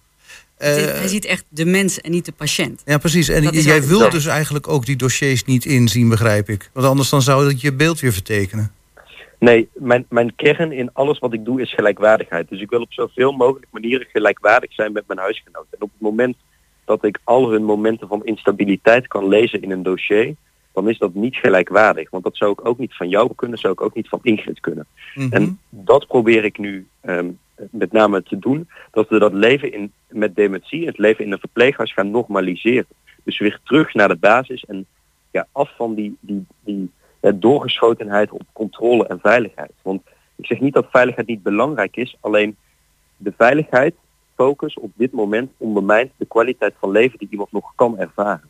[0.64, 2.82] Hij Eh, ziet- hij ziet echt de mens en niet de patiënt.
[2.86, 3.30] ja, precies.
[3.30, 6.70] En Dat jij wilt dus eigenlijk ook die dossiers niet inzien, begrijp ik.
[6.74, 8.72] Want anders dan zou dat je beeld weer vertekenen.
[9.40, 12.50] Nee, mijn, mijn kern in alles wat ik doe is gelijkwaardigheid.
[12.50, 15.68] Dus ik wil op zoveel mogelijk manieren gelijkwaardig zijn met mijn huisgenoten.
[15.72, 16.36] En op het moment
[16.86, 20.36] dat ik al hun momenten van instabiliteit kan lezen in een dossier,
[20.74, 22.10] dan is dat niet gelijkwaardig.
[22.10, 24.60] Want dat zou ik ook niet van jou kunnen, zou ik ook niet van Ingrid
[24.60, 24.86] kunnen.
[25.16, 25.34] Mhm.
[25.34, 27.28] En dat probeer ik nu ehm,
[27.72, 28.70] met name te doen.
[28.92, 32.88] Dat we dat leven in, met dementie, het leven in een verpleeghuis gaan normaliseren.
[33.24, 34.86] Dus weer terug naar de basis en
[35.32, 36.92] ja, af van die, die, die
[37.32, 39.72] doorgeschotenheid op controle en veiligheid.
[39.82, 40.02] Want
[40.36, 42.56] ik zeg niet dat veiligheid niet belangrijk is, alleen
[43.18, 43.96] de veiligheid,
[44.36, 48.50] focus op dit moment ondermijnt de kwaliteit van leven die iemand nog kan ervaren.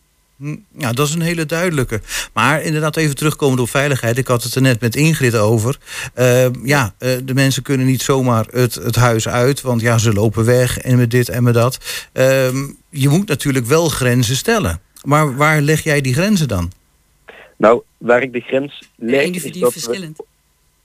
[0.77, 2.01] Ja, dat is een hele duidelijke.
[2.34, 4.17] Maar inderdaad, even terugkomen op veiligheid.
[4.17, 5.77] Ik had het er net met Ingrid over.
[6.13, 10.13] Eh, ja, eh, de mensen kunnen niet zomaar het, het huis uit, want ja, ze
[10.13, 12.08] lopen weg en met dit en met dat.
[12.13, 12.58] Ehm,
[12.89, 14.82] je moet natuurlijk wel grenzen stellen.
[15.03, 16.71] Maar waar leg jij die grenzen dan?
[17.58, 20.12] Nou, waar ik de grens leg, is we,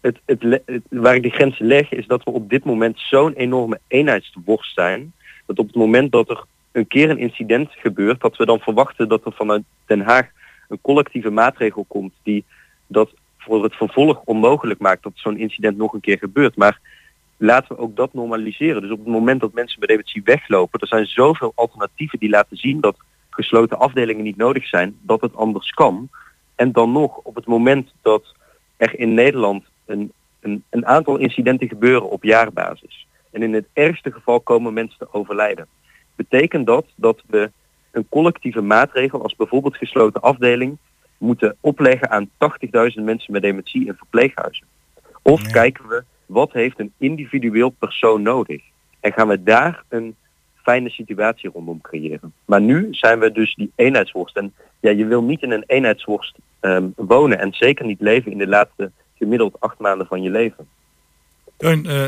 [0.01, 3.33] het, het, het- waar ik de grens leg, is dat we op dit moment zo'n
[3.35, 5.13] enorme eenheidsworst zijn,
[5.47, 6.45] dat op het moment dat er
[6.79, 10.27] een keer een incident gebeurt, dat we dan verwachten dat er vanuit Den Haag
[10.69, 12.45] een collectieve maatregel komt die
[12.87, 16.57] dat voor het vervolg onmogelijk maakt dat zo'n incident nog een keer gebeurt.
[16.57, 16.81] Maar
[17.37, 18.83] laten we ook dat normaliseren.
[18.83, 22.57] Dus op het moment dat mensen met dementie weglopen, er zijn zoveel alternatieven die laten
[22.57, 22.97] zien dat
[23.31, 26.09] gesloten afdelingen niet nodig zijn, dat het anders kan.
[26.55, 28.35] En dan nog, op het moment dat
[28.77, 33.07] er in Nederland een, een, een aantal incidenten gebeuren op jaarbasis.
[33.31, 35.67] En in het ergste geval komen mensen te overlijden.
[36.19, 37.51] Betekent dat dat we
[37.91, 40.79] een collectieve maatregel als bijvoorbeeld gesloten afdeling
[41.19, 44.67] moeten opleggen aan 80.000 mensen met dementie in verpleeghuizen?
[45.23, 48.63] Of kijken we wat heeft een individueel persoon nodig?
[49.01, 50.17] En gaan we daar een
[50.63, 52.33] fijne situatie rondom creëren.
[52.45, 54.37] Maar nu zijn we dus die eenheidsworst.
[54.37, 58.39] En ja, je wil niet in een eenheidsworst ehm, wonen en zeker niet leven in
[58.39, 60.69] de laatste gemiddeld acht maanden van je leven.
[61.57, 62.07] Eh,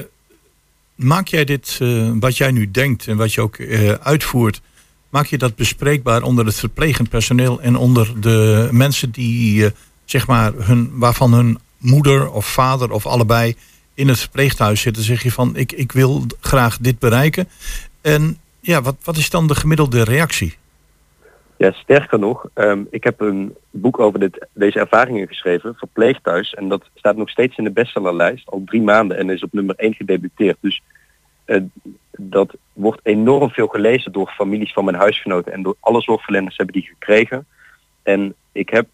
[1.02, 4.60] maak jij dit, eh, wat jij nu denkt en wat je ook eh, uitvoert,
[5.08, 9.70] maak je dat bespreekbaar onder het verplegend personeel en onder de mensen die, eh,
[10.04, 13.56] zeg maar, hun, waarvan hun moeder of vader of allebei
[13.94, 15.02] in het verpleeghuis zitten?
[15.02, 17.48] Zeg je van, ik, ik wil graag dit bereiken.
[18.00, 20.56] En ja, wat, wat is dan de gemiddelde reactie?
[21.60, 26.54] Ja, sterker nog, ehm, ik heb een boek over dit, deze ervaringen geschreven, Verpleegthuis.
[26.54, 29.74] En dat staat nog steeds in de bestsellerlijst, al drie maanden en is op nummer
[29.76, 30.56] één gedebuteerd.
[30.60, 30.82] Dus
[31.44, 31.60] eh,
[32.10, 36.74] dat wordt enorm veel gelezen door families van mijn huisgenoten en door alle zorgverleners hebben
[36.74, 37.46] die gekregen.
[38.02, 38.86] En ik heb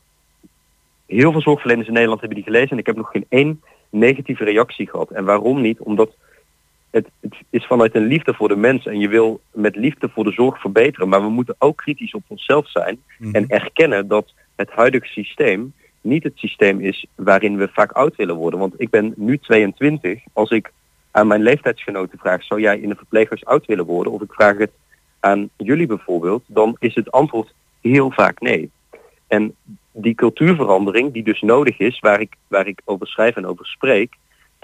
[1.06, 4.44] heel veel zorgverleners in Nederland hebben die gelezen en ik heb nog geen één negatieve
[4.44, 5.10] reactie gehad.
[5.10, 5.78] En waarom niet?
[5.78, 6.14] Omdat
[6.90, 10.24] het, het is vanuit een liefde voor de mens en je wil met liefde voor
[10.24, 11.08] de zorg verbeteren.
[11.08, 16.22] Maar we moeten ook kritisch op onszelf zijn en erkennen dat het huidige systeem niet
[16.22, 18.60] het systeem is waarin we vaak oud willen worden.
[18.60, 20.22] Want ik ben nu 22.
[20.32, 20.72] Als ik
[21.10, 24.12] aan mijn leeftijdsgenoten vraag, zou jij in een verpleeghuis oud willen worden?
[24.12, 24.72] Of ik vraag het
[25.20, 28.70] aan jullie bijvoorbeeld, dan is het antwoord heel vaak nee.
[29.26, 29.54] En
[29.92, 34.14] die cultuurverandering die dus nodig is, waar ik, waar ik over schrijf en over spreek,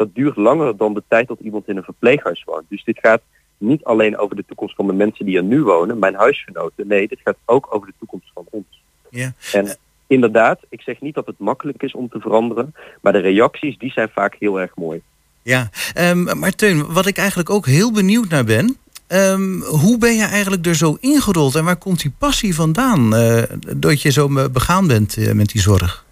[0.04, 2.64] dat duurt langer dan de tijd dat iemand in een verpleeghuis woont.
[2.68, 3.22] Dus dit gaat
[3.58, 6.86] niet alleen over de toekomst van de mensen die er nu wonen, mijn huisgenoten.
[6.86, 8.82] Nee, dit gaat ook over de toekomst van ons.
[9.10, 9.32] Ja.
[9.52, 13.78] En inderdaad, ik zeg niet dat het makkelijk is om te veranderen, maar de reacties
[13.78, 15.02] die zijn vaak heel erg mooi.
[15.42, 18.76] Ja, ehm, maar Teun, wat ik eigenlijk ook heel benieuwd naar ben.
[19.06, 23.14] ehm, hoe ben je eigenlijk er zo ingerold en waar komt die passie vandaan?
[23.14, 23.42] eh,
[23.76, 26.04] dat je zo begaan bent eh, met die zorg?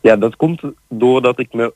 [0.00, 1.72] Ja, dat komt doordat ik me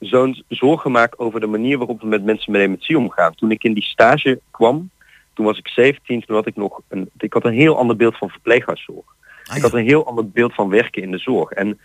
[0.00, 3.34] zo'n zorgen maak over de manier waarop we met mensen met dementie omgaan.
[3.34, 4.90] Toen ik in die stage kwam,
[5.34, 8.16] toen was ik 17, toen had ik nog een, ik had een heel ander beeld
[8.16, 9.04] van verpleeghuiszorg.
[9.54, 11.50] Ik had een heel ander beeld van werken in de zorg.
[11.50, 11.80] En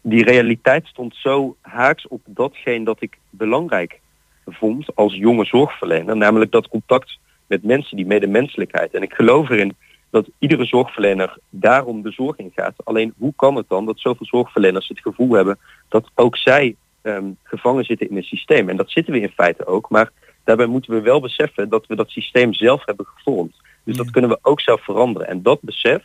[0.00, 4.00] die realiteit stond zo haaks op datgene dat ik belangrijk
[4.46, 6.16] vond als jonge zorgverlener.
[6.16, 8.94] Namelijk dat contact met mensen, die medemenselijkheid.
[8.94, 9.76] En ik geloof erin
[10.10, 12.74] dat iedere zorgverlener daarom de zorg in gaat.
[12.84, 17.30] Alleen hoe kan het dan dat zoveel zorgverleners het gevoel hebben dat ook zij ehm,
[17.42, 18.68] gevangen zitten in een systeem?
[18.68, 19.90] En dat zitten we in feite ook.
[19.90, 20.10] Maar
[20.44, 23.56] daarbij moeten we wel beseffen dat we dat systeem zelf hebben gevormd.
[23.84, 25.28] Dus dat kunnen we ook zelf veranderen.
[25.28, 26.02] En dat besef,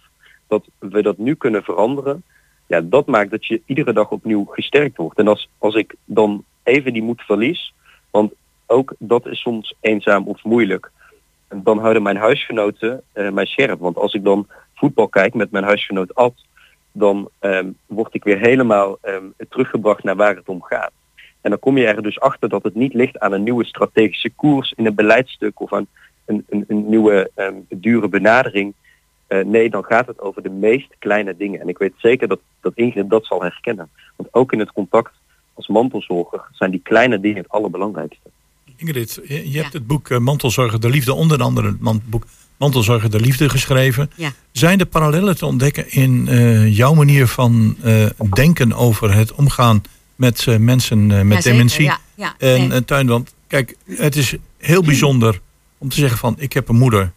[0.48, 2.24] dat we dat nu kunnen veranderen,
[2.68, 5.20] ja, dat maakt dat je iedere dag opnieuw gesterkt wordt.
[5.20, 7.74] En als, als ik dan even die moed verlies,
[8.12, 8.34] want
[8.66, 10.92] ook dat is soms eenzaam of moeilijk,
[11.56, 13.80] dan houden mijn huisgenoten eh, mij scherp.
[13.80, 16.34] Want als ik dan voetbal kijk met mijn huisgenoot Ad,
[16.92, 20.92] dan ehm, word ik weer helemaal ehm, teruggebracht naar waar het om gaat.
[21.42, 24.30] En dan kom je er dus achter dat het niet ligt aan een nieuwe strategische
[24.30, 25.88] koers in een beleidstuk of aan
[26.26, 28.74] een, een, een nieuwe ehm, dure benadering.
[29.28, 31.60] Eh, nee, dan gaat het over de meest kleine dingen.
[31.60, 33.90] En ik weet zeker dat, dat Ingrid dat zal herkennen.
[34.16, 35.12] Want ook in het contact
[35.54, 38.30] als mantelzorger zijn die kleine dingen het allerbelangrijkste.
[38.76, 42.26] Ingrid, je, je hebt het boek eh, Mantelzorger de Liefde, onder andere het boek
[42.60, 44.12] Mantelzorger de Liefde geschreven.
[44.16, 44.32] Ja.
[44.52, 49.82] Zijn er parallellen te ontdekken in eh, jouw manier van eh, denken over het omgaan
[50.16, 51.84] met eh, mensen met Ja, zeker, dementie?
[51.84, 52.78] ja, ja, en nee.
[52.78, 55.42] een tuin, want kijk, het is heel bijzonder
[55.78, 57.12] om te zeggen van ik heb een moeder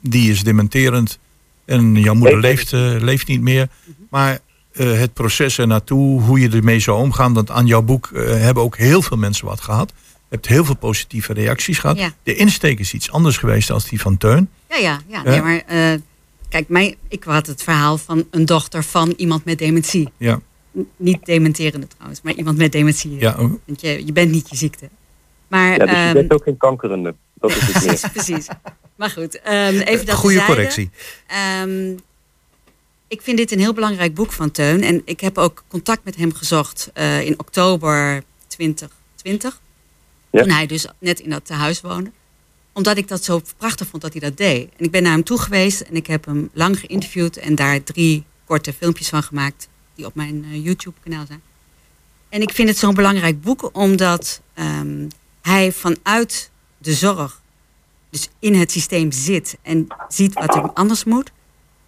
[0.00, 1.18] die is dementerend
[1.64, 3.68] en jouw moeder leeft, leeft niet meer.
[4.10, 4.40] Maar
[4.74, 8.62] eh, het proces ernaartoe, hoe je ermee zou omgaan, want aan jouw boek eh, hebben
[8.62, 9.92] ook heel veel mensen wat gehad.
[10.34, 11.98] Hebt heel veel positieve reacties gehad.
[11.98, 12.12] Ja.
[12.22, 14.48] De insteek is iets anders geweest als die van Teun.
[14.68, 15.22] Ja, ja, ja.
[15.22, 16.00] Nee, maar eh,
[16.48, 20.08] kijk, mij, ik had het verhaal van een dochter van iemand met dementie.
[20.16, 20.40] Ja.
[20.78, 23.16] N- niet dementerende trouwens, maar iemand met dementie.
[23.18, 23.36] Ja.
[23.36, 24.88] Want je, je bent niet je ziekte.
[25.48, 27.14] Maar, Ja, dus je ehm, bent ook geen kankerende.
[27.34, 28.10] Dat is het meer.
[28.12, 28.46] precies.
[28.96, 30.90] Maar goed, ehm, even dat Goede correctie.
[31.26, 31.92] Ehm,
[33.08, 34.82] ik vind dit een heel belangrijk boek van Teun.
[34.82, 39.62] En ik heb ook contact met hem gezocht eh, in oktober 2020.
[40.42, 40.54] Ja.
[40.54, 42.10] Hij dus net in dat tehuis woonde.
[42.72, 44.68] omdat ik dat zo prachtig vond dat hij dat deed.
[44.76, 47.82] En ik ben naar hem toe geweest en ik heb hem lang geïnterviewd en daar
[47.82, 51.42] drie korte filmpjes van gemaakt die op mijn eh, YouTube-kanaal zijn.
[52.28, 55.08] En ik vind het zo'n belangrijk boek omdat ehm,
[55.42, 57.40] hij vanuit de zorg,
[58.10, 61.30] dus in het systeem zit en ziet wat er anders moet.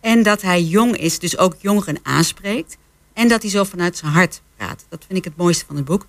[0.00, 2.76] En dat hij jong is, dus ook jongeren aanspreekt.
[3.12, 4.84] En dat hij zo vanuit zijn hart praat.
[4.88, 6.06] Dat vind ik het mooiste van het boek.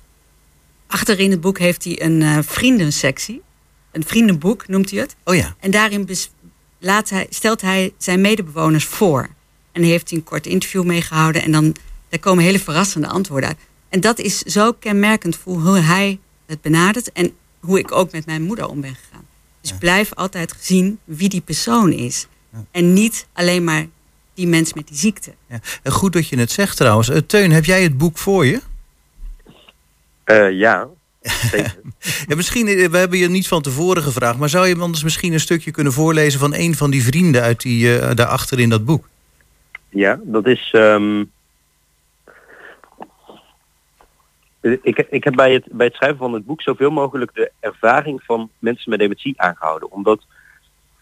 [0.88, 3.42] Achterin het boek heeft hij een eh, vriendensectie.
[3.92, 5.16] Een vriendenboek noemt hij het.
[5.24, 5.56] Oh ja.
[5.60, 6.10] En daarin
[6.80, 9.30] laat hij, stelt hij zijn medebewoners voor.
[9.72, 11.44] En heeft hij een kort interview meegehouden.
[11.44, 11.76] En dan
[12.10, 13.58] daar komen hele verrassende antwoorden uit.
[13.90, 17.12] En dat is zo kenmerkend voor hoe hij het benadert.
[17.12, 19.26] En hoe ik ook met mijn moeder om ben gegaan.
[19.62, 22.28] Dus blijf altijd zien wie die persoon is.
[22.72, 23.86] En niet alleen maar
[24.34, 25.34] die mens met die ziekte.
[25.50, 25.60] Ja.
[25.84, 27.10] En goed dat je het zegt trouwens.
[27.10, 28.62] Eh, Teun, heb jij het boek voor je?
[30.28, 30.88] Eh, ja,
[31.22, 31.76] zeker.
[32.28, 35.34] Ja, misschien, eh, we hebben je niet van tevoren gevraagd, maar zou je anders misschien
[35.34, 38.86] een stukje kunnen voorlezen van een van die vrienden uit die, eh, daarachter in dat
[38.86, 39.08] boek?
[39.90, 40.70] Ja, dat is.
[40.72, 41.24] ehm,
[44.62, 48.24] ik, ik heb bij het, bij het schrijven van het boek zoveel mogelijk de ervaring
[48.24, 49.92] van mensen met dementie aangehouden.
[49.92, 50.26] Omdat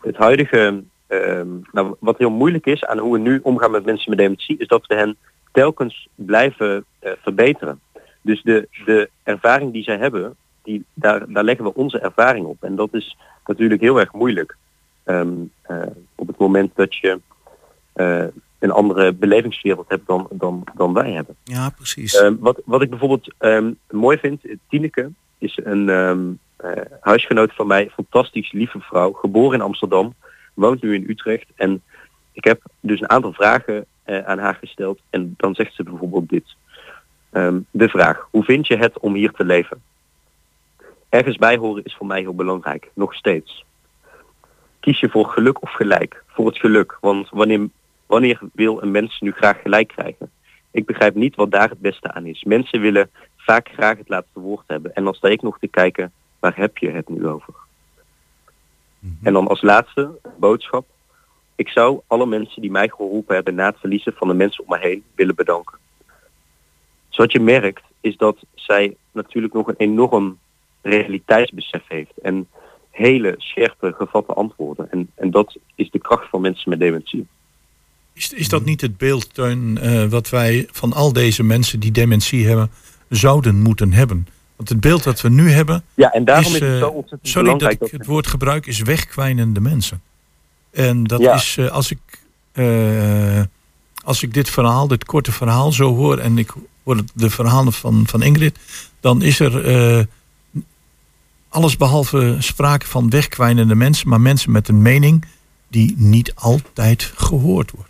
[0.02, 0.84] het huidige.
[1.08, 4.58] ehm, nou, wat heel moeilijk is aan hoe we nu omgaan met mensen met dementie,
[4.58, 5.18] is dat we hen
[5.52, 6.86] telkens blijven
[7.22, 7.80] verbeteren.
[8.26, 12.64] Dus de, de ervaring die zij hebben, die, daar, daar leggen we onze ervaring op.
[12.64, 14.58] En dat is natuurlijk heel erg moeilijk.
[15.04, 15.82] Ehm, eh,
[16.16, 17.20] op het moment dat je
[17.94, 18.26] eh,
[18.60, 21.36] een andere belevingswereld hebt dan, dan, dan wij hebben.
[21.44, 22.16] Ja, precies.
[22.16, 25.90] Ehm, wat, wat ik bijvoorbeeld ehm, mooi vind, Tineke is een
[26.56, 30.14] eh, huisgenoot van mij, fantastisch lieve vrouw, geboren in Amsterdam,
[30.54, 31.48] woont nu in Utrecht.
[31.56, 31.82] En
[32.32, 36.56] ik heb dus een aantal vragen aan haar gesteld en dan zegt ze bijvoorbeeld dit.
[37.36, 39.82] Ehm, de vraag, hoe vind je het om hier te leven?
[41.10, 43.66] Ergens bij horen is voor mij heel belangrijk, nog steeds.
[44.80, 46.24] Kies je voor geluk of gelijk?
[46.28, 47.68] Voor het geluk, want wanneer,
[48.06, 50.32] wanneer wil een mens nu graag gelijk krijgen?
[50.72, 52.44] Ik begrijp niet wat daar het beste aan is.
[52.44, 54.96] Mensen willen vaak graag het laatste woord hebben.
[54.96, 57.54] En dan sta ik nog te kijken, waar heb je het nu over?
[59.24, 60.86] En dan als laatste boodschap.
[61.56, 64.70] Ik zou alle mensen die mij geholpen hebben na het verliezen van de mensen om
[64.70, 65.84] me heen willen bedanken.
[67.16, 70.38] Dus wat je merkt is dat zij natuurlijk nog een enorm
[70.82, 72.12] realiteitsbesef heeft.
[72.22, 72.48] En
[72.92, 74.92] hele scherpe gevatte antwoorden.
[74.92, 77.28] En, en dat is de kracht van mensen met dementie.
[78.14, 81.92] Is, is dat niet het beeld, Teun, eh, wat wij van al deze mensen die
[81.92, 82.72] dementie hebben,
[83.10, 84.28] zouden moeten hebben?
[84.56, 86.88] Want het beeld dat we nu hebben, Ja, en daarom is, is, het eh, zo
[86.88, 90.02] ontzettend sorry dat belangrijk ik het woord gebruik, is wegkwijnende mensen.
[90.72, 91.34] En dat Ja.
[91.34, 92.00] is, eh, als, ik,
[94.04, 96.54] als ik dit verhaal, dit korte verhaal zo hoor, en ik
[96.86, 98.58] het- de verhalen van, van Ingrid,
[99.00, 100.04] dan is er eh,
[101.50, 105.26] alles behalve sprake van wegkwijnende mensen, maar mensen met een mening
[105.68, 107.90] die niet altijd gehoord wordt.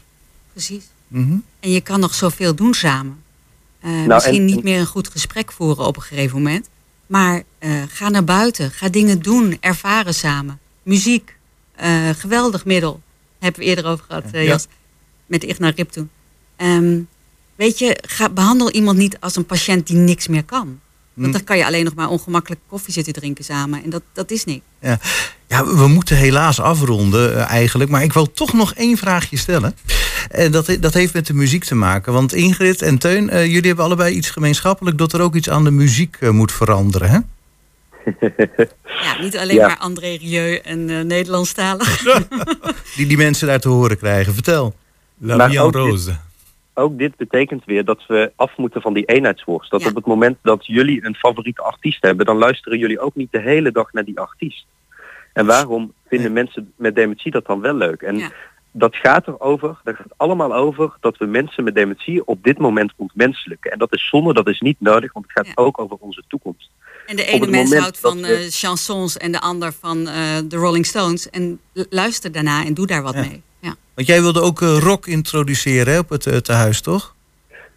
[0.51, 0.83] Precies.
[1.07, 1.35] Mhm.
[1.59, 3.23] En je kan nog zoveel doen samen.
[3.79, 6.69] Eh, Nou, misschien en- niet meer een goed gesprek voeren op een gegeven moment.
[7.07, 8.71] Maar eh, ga naar buiten.
[8.71, 9.57] Ga dingen doen.
[9.59, 10.59] Ervaren samen.
[10.83, 11.33] Muziek.
[11.75, 13.01] eh, geweldig middel.
[13.39, 14.49] Hebben we eerder over gehad, eh, Ja.
[14.49, 14.67] Jas.
[15.25, 16.09] Met Igna Rip toen.
[16.55, 16.99] Ehm,
[17.55, 20.79] weet je, ga, behandel iemand niet als een patiënt die niks meer kan.
[21.13, 21.31] Want Mm.
[21.33, 23.83] dan kan je alleen nog maar ongemakkelijk koffie zitten drinken samen.
[23.83, 24.61] En dat, dat is niks.
[24.81, 24.99] Ja.
[25.47, 27.89] ja, we moeten helaas afronden eh, eigenlijk.
[27.89, 29.75] Maar ik wil toch nog één vraagje stellen.
[30.29, 32.13] En dat, dat heeft met de muziek te maken.
[32.13, 34.97] Want Ingrid en Teun, eh, jullie hebben allebei iets gemeenschappelijk...
[34.97, 37.19] dat er ook iets aan de muziek eh, moet veranderen, hè?
[39.03, 39.67] Ja, niet alleen Ja.
[39.67, 42.03] maar André Rieu en eh Nederlandstalig.
[42.95, 44.33] Die die mensen daar te horen krijgen.
[44.33, 44.75] Vertel.
[45.17, 46.15] La Vie en Rose.
[46.77, 49.71] Ook dit betekent weer dat we af moeten van die eenheidsworst.
[49.71, 49.89] Dat Ja.
[49.89, 53.39] op het moment dat jullie een favoriete artiest hebben, dan luisteren jullie ook niet de
[53.41, 54.65] hele dag naar die artiest.
[55.33, 58.01] En waarom vinden mensen met dementie dat dan wel leuk?
[58.01, 58.29] En Ja.
[58.71, 62.93] dat gaat erover, dat gaat allemaal over dat we mensen met dementie op dit moment
[62.95, 63.71] ontmenselijken.
[63.71, 65.63] En dat is zonde, dat is niet nodig, want het gaat Ja.
[65.63, 66.69] ook over onze toekomst.
[67.05, 70.55] En de ene mens houdt van we- eh, chansons en de ander van eh, de
[70.55, 71.29] Rolling Stones.
[71.29, 71.59] En
[71.89, 73.41] luister daarna en doe daar wat mee.
[73.65, 73.75] Ja.
[73.93, 77.15] Want jij wilde ook eh, rock introduceren hè, op het eh, tehuis, toch?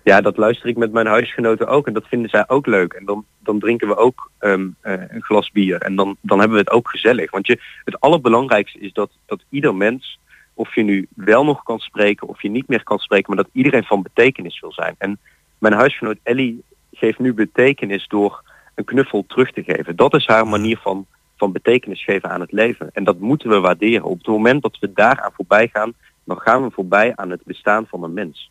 [0.03, 2.93] Ja, dat luister ik met mijn huisgenoten ook en dat vinden zij ook leuk.
[2.93, 6.57] En dan, dan drinken we ook ehm, eh, een glas bier en dan, dan hebben
[6.57, 7.31] we het ook gezellig.
[7.31, 10.19] Want je, het allerbelangrijkste is dat, dat ieder mens,
[10.55, 13.53] of je nu wel nog kan spreken of je niet meer kan spreken, maar dat
[13.53, 14.95] iedereen van betekenis wil zijn.
[14.99, 15.19] En
[15.59, 16.63] mijn huisgenoot Ellie
[16.93, 18.43] geeft nu betekenis door
[18.75, 19.97] een knuffel terug te geven.
[19.97, 21.07] Dat is haar manier van,
[21.39, 22.91] van betekenis geven aan het leven.
[22.93, 24.05] En dat moeten we waarderen.
[24.05, 25.93] Op het moment dat we daaraan voorbij gaan,
[26.25, 28.51] dan gaan we voorbij aan het bestaan van een mens.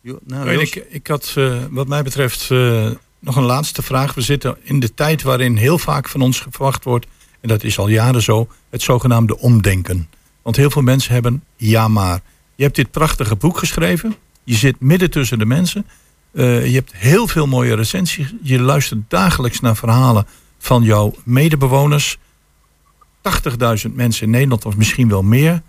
[0.00, 4.14] Jo, nou, ik, ik had eh, wat mij betreft eh, nog een laatste vraag.
[4.14, 7.06] We zitten in de tijd waarin heel vaak van ons verwacht wordt...
[7.40, 10.08] en dat is al jaren zo, het zogenaamde omdenken.
[10.42, 12.20] Want heel veel mensen hebben ja maar.
[12.54, 14.14] Je hebt dit prachtige boek geschreven.
[14.44, 15.86] Je zit midden tussen de mensen.
[16.32, 18.34] Eh, je hebt heel veel mooie recensies.
[18.42, 20.26] Je luistert dagelijks naar verhalen
[20.58, 22.18] van jouw medebewoners.
[23.88, 25.62] 80.000 mensen in Nederland of misschien wel meer.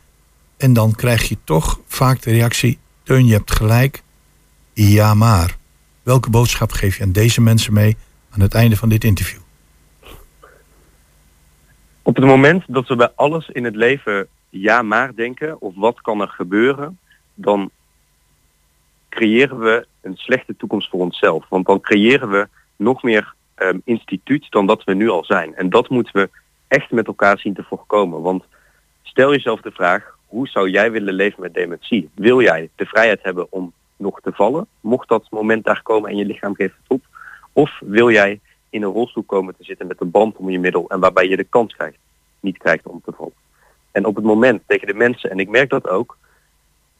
[0.58, 4.04] En dan krijg je toch vaak de reactie: Teun, je hebt gelijk.
[4.74, 5.58] Ja, maar.
[6.04, 7.98] Welke boodschap geef je aan deze mensen mee
[8.30, 9.40] aan het einde van dit interview?
[12.02, 16.02] Op het moment dat we bij alles in het leven ja maar denken, of wat
[16.02, 17.00] kan er gebeuren,
[17.34, 17.70] dan
[19.10, 21.46] creëren we een slechte toekomst voor onszelf.
[21.50, 25.56] Want dan creëren we nog meer um, instituut dan dat we nu al zijn.
[25.56, 26.30] En dat moeten we
[26.68, 28.22] echt met elkaar zien te voorkomen.
[28.22, 28.44] Want
[29.02, 32.10] stel jezelf de vraag, hoe zou jij willen leven met dementie?
[32.14, 36.18] Wil jij de vrijheid hebben om nog te vallen, mocht dat moment daar komen en
[36.18, 37.04] je lichaam geeft het op?
[37.54, 38.40] Of wil jij
[38.70, 41.38] in een rolstoel komen te zitten met een band om je middel en waarbij je
[41.38, 41.98] de kans krijgt,
[42.40, 43.34] niet krijgt om te vallen?
[43.92, 46.18] En op het moment tegen de mensen, en ik merk dat ook,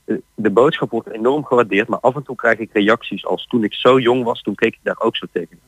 [0.06, 3.64] de, de boodschap wordt enorm gewaardeerd, maar af en toe krijg ik reacties als toen
[3.64, 5.60] ik zo jong was, toen keek ik daar ook zo tegen.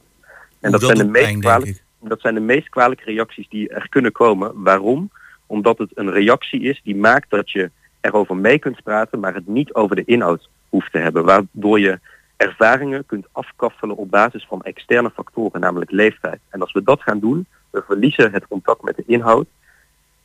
[0.60, 3.70] En dat, dat zijn de meest pijn, kwalijke, dat zijn de meest kwalijke reacties die
[3.70, 4.64] er kunnen komen.
[4.64, 5.12] Waarom?
[5.46, 7.72] Omdat het een reactie is die maakt dat je
[8.02, 11.26] erover mee kunt praten, maar het niet over de inhoud hoeft te hebben.
[11.26, 12.00] Waardoor je
[12.38, 16.40] ervaringen kunt afkaffelen op basis van externe factoren, namelijk leeftijd.
[16.50, 19.48] En als we dat gaan doen, we verliezen het contact met de inhoud,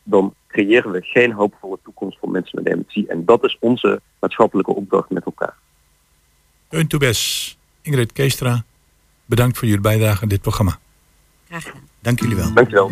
[0.03, 3.09] dan creëren we geen hoop voor de toekomst voor mensen met dementie.
[3.09, 5.55] En dat is onze maatschappelijke opdracht met elkaar.
[6.69, 8.65] Teun Toebes, Ingrid Keestra,
[9.25, 10.79] bedankt voor jullie bijdrage aan dit programma.
[11.53, 11.89] Graag gedaan.
[12.01, 12.53] Dank jullie wel.
[12.53, 12.91] Dankjewel.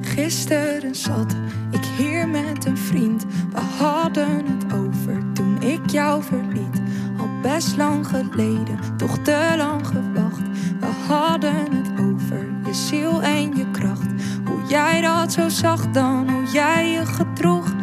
[0.00, 1.36] Gisteren zat
[1.70, 3.24] ik hier met een vriend.
[3.52, 6.82] We hadden het over toen ik jou verliet.
[7.18, 10.42] Al best lang geleden, toch te lang gewacht.
[10.80, 14.10] We hadden het over je ziel en je kracht.
[14.44, 17.74] Hoe jij dat zo zag dan, hoe jij je gedroeg.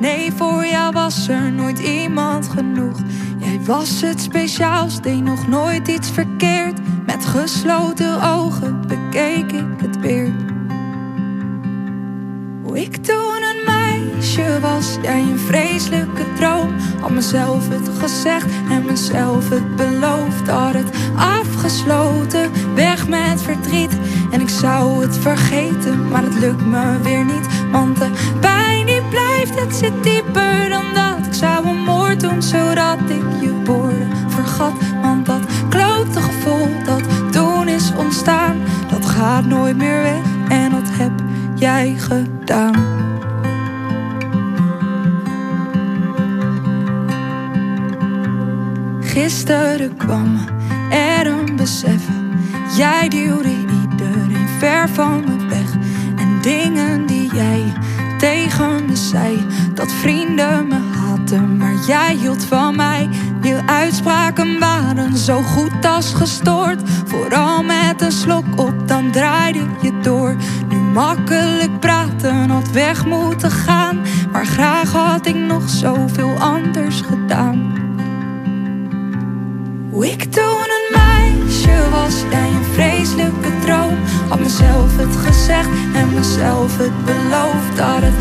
[0.00, 3.00] Nee, voor jou was er nooit iemand genoeg.
[3.48, 6.78] Jij was het speciaals, deed nog nooit iets verkeerd.
[7.06, 10.32] Met gesloten ogen bekeek ik het weer.
[12.62, 16.74] Hoe ik toen een meisje was, jij een vreselijke droom.
[17.00, 20.48] Had mezelf het gezegd en mezelf het beloofd.
[20.48, 23.98] Had het afgesloten, weg met verdriet.
[24.30, 27.46] En ik zou het vergeten, maar het lukt me weer niet.
[27.72, 31.26] Want de pijn die blijft, het zit dieper dan dat.
[31.26, 31.66] Ik zou
[32.20, 34.72] doen, zodat ik je woorden vergat.
[35.02, 38.56] Want dat klote gevoel dat toen is ontstaan,
[38.90, 40.22] dat gaat nooit meer weg.
[40.48, 41.12] En dat heb
[41.54, 43.06] jij gedaan.
[49.00, 50.38] Gisteren kwam
[50.90, 52.02] er een besef.
[52.76, 55.72] Jij duwde iedereen ver van me weg.
[56.16, 57.72] En dingen die jij
[58.18, 59.46] tegen me zei.
[59.74, 60.87] Dat vrienden me
[61.36, 63.08] maar jij hield van mij.
[63.42, 66.80] Je uitspraken waren zo goed als gestoord.
[67.04, 70.36] Vooral met een slok op, dan draaide je door.
[70.68, 74.00] Nu makkelijk praten had weg moeten gaan.
[74.32, 77.72] Maar graag had ik nog zoveel anders gedaan.
[79.90, 83.96] Hoe ik toen een meisje was, jij een vreselijke droom.
[84.28, 87.78] Had mezelf het gezegd en mezelf het beloofd.
[87.78, 88.14] Had het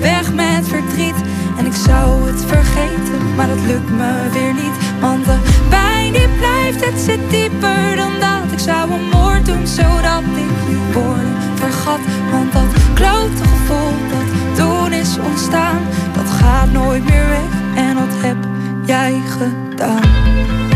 [0.00, 1.14] weg met verdriet.
[1.58, 4.76] En ik zou het vergeten, maar het lukt me weer niet.
[5.00, 5.38] Want de
[5.68, 8.52] pijn die blijft, het zit dieper dan dat.
[8.52, 12.00] Ik zou een moord doen, zodat ik je woorden vergat.
[12.30, 15.82] Want dat klote gevoel dat toen is ontstaan,
[16.14, 17.84] dat gaat nooit meer weg.
[17.84, 18.36] En dat heb
[18.84, 20.75] jij gedaan.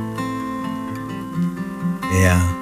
[2.11, 2.59] Ja.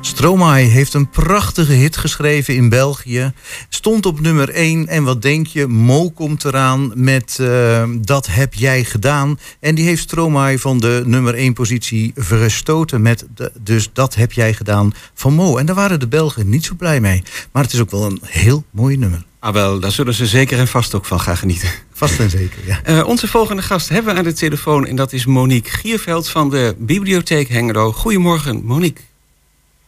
[0.00, 3.32] Stromae heeft een prachtige hit geschreven in België.
[3.68, 4.86] Stond op nummer 1.
[4.88, 5.66] En wat denk je?
[5.66, 9.38] Mo komt eraan met eh, Dat heb jij gedaan.
[9.60, 14.32] En die heeft Stromae van de nummer 1 positie verstoten met de, dus Dat heb
[14.32, 15.56] jij gedaan van Mo.
[15.56, 17.22] En daar waren de Belgen niet zo blij mee.
[17.52, 19.24] Maar het is ook wel een heel mooi nummer.
[19.44, 21.68] Ah wel, daar zullen ze zeker en vast ook van gaan genieten.
[21.92, 22.82] Vast en zeker, ja.
[22.82, 26.50] Eh, onze volgende gast hebben we aan de telefoon en dat is Monique Gierveld van
[26.50, 27.92] de Bibliotheek Hengelo.
[27.92, 29.02] Goedemorgen, Monique.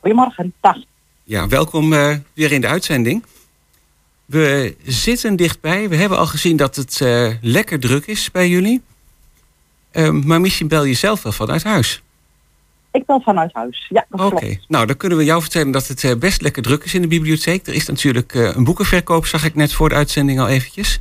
[0.01, 0.77] Goedemorgen, dag.
[1.25, 3.25] Ja, welkom eh, weer in de uitzending.
[4.25, 5.89] We zitten dichtbij.
[5.89, 8.83] We hebben al gezien dat het eh, lekker druk is bij jullie.
[9.91, 12.03] Eh, maar misschien bel je zelf wel vanuit huis.
[12.97, 14.65] Ik bel vanuit huis, ja, dat Oké, klopt.
[14.69, 17.09] nou dan kunnen we jou vertellen dat het eh, best lekker druk is in de
[17.09, 17.67] bibliotheek.
[17.67, 20.99] Er is natuurlijk eh, een boekenverkoop, zag ik net voor de uitzending al eventjes.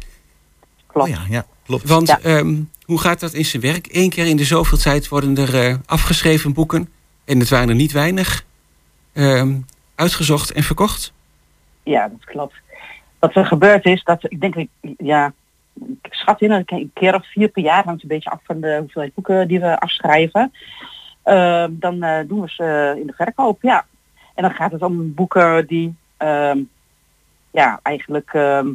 [0.87, 1.09] Klopt.
[1.09, 1.87] Oh ja, ja, klopt.
[1.87, 2.19] Want Ja.
[2.23, 3.87] ehm, hoe gaat dat in zijn werk?
[3.91, 6.89] Eén keer in de zoveel tijd worden er eh, afgeschreven boeken.
[7.25, 8.45] En het waren er niet weinig.
[9.13, 9.53] ehm,
[9.95, 11.13] uitgezocht en verkocht.
[11.83, 12.55] Ja, dat klopt.
[13.19, 15.33] Wat er gebeurd is, dat ik denk, ik, ja,
[16.01, 18.59] ik schat in een een keer of vier per jaar, hangt een beetje af van
[18.61, 20.51] de hoeveelheid boeken die we afschrijven.
[21.25, 23.85] Ehm, dan eh, doen we ze eh, in de verkoop, ja.
[24.35, 26.59] En dan gaat het om boeken die ehm,
[27.51, 28.67] ja, eigenlijk ehm,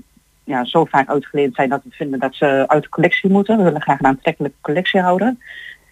[0.45, 3.57] ja, zo vaak uitgeleend zijn dat we vinden dat ze uit de collectie moeten.
[3.57, 5.41] We willen graag een aantrekkelijke collectie houden.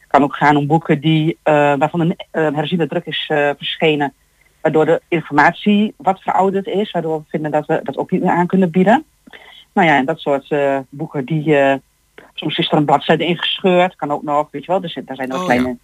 [0.00, 3.24] Het kan ook gaan om boeken die, eh, waarvan een uh, herziene druk is
[3.56, 4.12] verschenen
[4.60, 8.30] waardoor de informatie wat verouderd is, waardoor we vinden dat we dat ook niet meer
[8.30, 9.04] aan kunnen bieden.
[9.72, 10.54] Nou ja, en dat soort
[10.88, 11.74] boeken die eh,
[12.34, 14.80] soms is er een bladzijde ingescheurd, kan ook nog, weet je wel.
[14.80, 15.76] Dus daar zijn ook Oh, kleine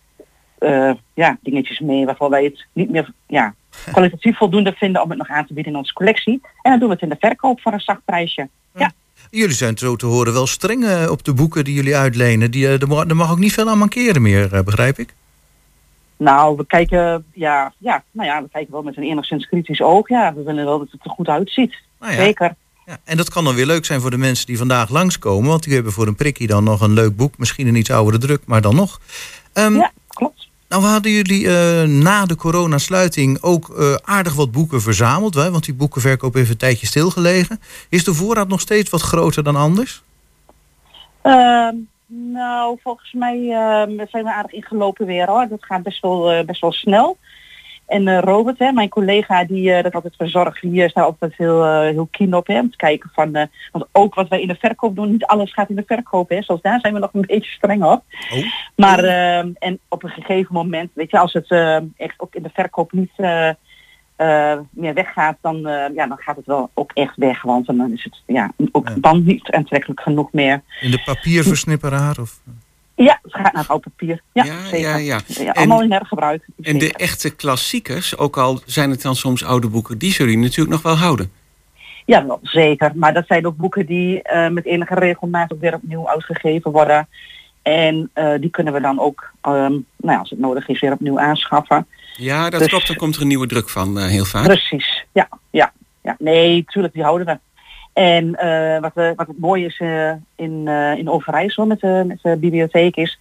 [0.58, 3.54] eh, ja, dingetjes mee waarvan wij het niet meer ja,
[3.92, 6.40] kwalitatief voldoende vinden om het nog aan te bieden in onze collectie.
[6.62, 8.48] En dan doen we het in de verkoop voor een zacht prijsje.
[8.74, 8.92] Ja,
[9.30, 12.50] Jullie zijn zo te horen wel streng eh, op de boeken die jullie uitlenen.
[12.50, 15.14] Die, eh, er, mag, ook niet veel aan mankeren meer, begrijp ik?
[16.16, 20.08] nou, we kijken, ja, ja, nou ja, we kijken wel met een enigszins kritisch oog.
[20.08, 21.74] Ja, we willen wel dat het er goed uitziet.
[22.00, 22.18] Nou ja.
[22.18, 22.54] Zeker.
[22.86, 25.48] Ja, en dat kan dan weer leuk zijn voor de mensen die vandaag langskomen.
[25.48, 27.38] Want die hebben voor een prikkie dan nog een leuk boek.
[27.38, 29.00] Misschien een iets oudere druk, maar dan nog.
[29.52, 30.48] Ehm, Ja, klopt.
[30.68, 35.34] Nou hadden jullie eh, na de coronasluiting ook eh, aardig wat boeken verzameld.
[35.34, 35.50] Hè?
[35.50, 37.60] Want die boekenverkoop heeft een tijdje stilgelegen.
[37.88, 40.02] Is de voorraad nog steeds wat groter dan anders?
[41.22, 41.74] Ehm,
[42.06, 45.48] nou, volgens mij ehm, zijn we aardig ingelopen weer hoor.
[45.48, 47.18] Dat gaat best wel, eh, best wel snel.
[47.86, 51.34] En eh, Robert, hè, mijn collega die eh, dat altijd verzorgt, die eh, staat altijd
[51.36, 54.54] heel, heel keen op hè, om te kijken van, want ook wat wij in de
[54.54, 56.28] verkoop doen, niet alles gaat in de verkoop.
[56.28, 58.02] Hè, zoals daar zijn we nog een beetje streng op.
[58.32, 58.44] Oh.
[58.76, 59.04] Maar
[59.58, 61.50] en op een gegeven moment, weet je, als het
[61.96, 63.12] echt ook in de verkoop niet
[64.70, 65.60] meer weggaat, dan,
[65.94, 67.42] ja, dan gaat het wel ook echt weg.
[67.42, 68.94] Want dan is het ja, ook Ja.
[68.98, 70.62] dan niet aantrekkelijk genoeg meer.
[70.80, 72.16] In de papierversnipperaar?
[72.20, 72.40] Of...
[72.96, 74.20] Ja, het gaat naar oud papier.
[74.32, 74.78] Ja, Ja, zeker.
[74.88, 75.20] ja, ja.
[75.26, 76.46] Ja, allemaal En- in hergebruik.
[76.62, 80.46] En de echte klassiekers, ook al zijn het dan soms oude boeken, die zullen jullie
[80.46, 81.30] natuurlijk nog wel houden.
[82.06, 82.92] Ja, wel, zeker.
[82.94, 87.08] Maar dat zijn ook boeken die eh, met enige regelmaat ook weer opnieuw uitgegeven worden.
[87.62, 89.82] En eh, die kunnen we dan ook, ehm, nou
[90.12, 91.86] ja, als het nodig is, weer opnieuw aanschaffen.
[92.16, 92.86] Ja, dat Dus- klopt.
[92.86, 94.44] Dan komt er een nieuwe druk van eh, heel vaak.
[94.44, 95.72] Precies, ja, ja,
[96.02, 96.16] ja.
[96.18, 97.38] Nee, tuurlijk, die houden we.
[97.94, 102.04] En eh, wat, we, wat het mooie is eh, in, eh, in Overijssel met de,
[102.06, 103.18] met de bibliotheek is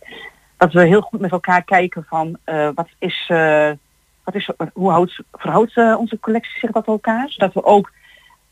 [0.58, 2.38] dat we heel goed met elkaar kijken van
[2.76, 3.26] wat is,
[4.24, 7.30] wat is, hoe houdt, verhoudt onze collectie zich tot elkaar.
[7.30, 7.92] Zodat we ook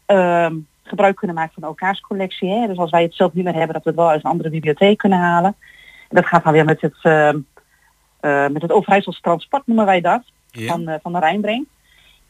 [0.06, 2.50] ehm, gebruik kunnen maken van elkaars collectie.
[2.50, 2.68] Hè?
[2.68, 4.50] Dus als wij het zelf niet meer hebben, dat we het wel uit een andere
[4.50, 5.56] bibliotheek kunnen halen.
[6.10, 7.40] En dat gaat dan weer met het, ehm,
[8.20, 10.68] eh, met het Overijssels transport noemen wij dat Ja.
[10.68, 11.68] van, van de Rijnbreng.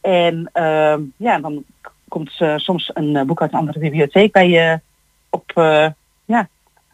[0.00, 1.64] En ehm, ja, dan
[2.12, 4.80] komt eh, soms een eh, boek uit een andere bibliotheek bij je
[5.30, 5.88] op, eh,
[6.24, 6.48] ja,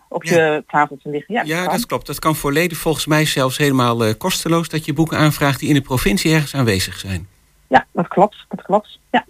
[0.08, 0.34] op Ja.
[0.36, 1.34] je tafel te liggen.
[1.34, 2.06] Ja, Ja, dat klopt.
[2.06, 5.80] Dat kan volledig volgens mij zelfs helemaal kosteloos dat je boeken aanvraagt die in de
[5.80, 7.28] provincie ergens aanwezig zijn.
[7.66, 8.36] ja, dat klopt.
[8.48, 8.98] Dat klopt.
[9.10, 9.24] Ja.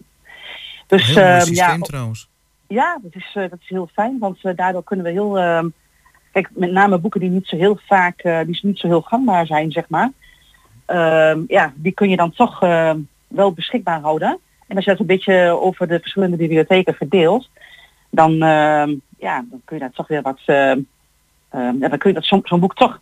[0.87, 2.29] Dus Heel mooi ehm, systeem ja, trouwens.
[2.67, 5.39] Ja, dat is, dat is heel fijn, want daardoor kunnen we heel...
[5.39, 5.69] ehm,
[6.33, 9.47] kijk, met name boeken die niet zo heel vaak, eh, die niet zo heel gangbaar
[9.47, 10.11] zijn, zeg maar.
[10.87, 12.61] ehm, ja, die kun je dan toch
[13.29, 14.39] wel beschikbaar houden.
[14.69, 17.49] En als je dat een beetje over de verschillende bibliotheken verdeelt,
[18.11, 20.41] dan, ehm, ja, dan kun je dat toch weer wat...
[20.47, 20.79] ehm,
[21.51, 23.01] ehm, ja, dan kun je dat zo'n boek toch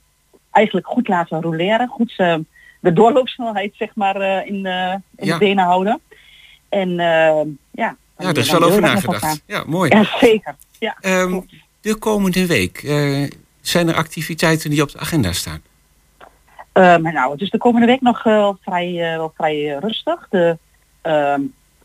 [0.50, 1.88] eigenlijk goed laten roleren.
[1.88, 2.40] Goed ehm,
[2.80, 5.32] de doorloopsnelheid, zeg maar, eh, in, eh, in Ja.
[5.32, 6.00] de benen houden.
[6.68, 7.96] En ehm, ja...
[8.18, 9.42] Ja, daar is wel over nagedacht.
[9.46, 9.90] Ja, mooi.
[9.96, 10.56] Ja, zeker.
[10.78, 10.96] Ja.
[11.00, 11.40] Ehm,
[11.80, 15.60] de komende week, eh, zijn er activiteiten die op de agenda staan?
[16.72, 19.80] Eh, nou, het is de komende week nog eh, wel vrij, eh, wel vrij eh,
[19.80, 20.26] rustig.
[20.30, 20.58] De
[21.06, 21.40] ehm,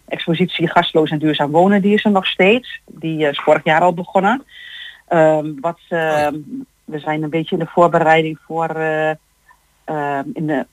[0.08, 2.82] expositie Gastloos en Duurzaam Wonen die is er nog steeds.
[2.86, 4.44] Die is vorig jaar al begonnen.
[5.08, 6.36] Ehm, wat, ehm,
[6.86, 8.70] we zijn een beetje in de voorbereiding voor
[9.86, 10.66] eh, in, de,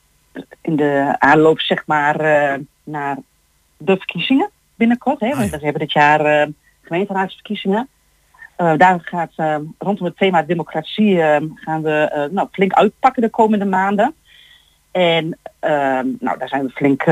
[0.61, 3.17] in de aanloop zeg maar eh, naar
[3.77, 5.21] de verkiezingen binnenkort.
[5.21, 5.37] Hè?
[5.37, 6.49] Want we hebben dit jaar eh,
[6.83, 7.89] gemeenteraadsverkiezingen.
[8.57, 13.23] Eh, daar gaat eh, rondom het thema democratie eh, gaan we eh, nou, flink uitpakken
[13.23, 14.15] de komende maanden.
[14.91, 17.05] En eh, nou, daar zijn we flink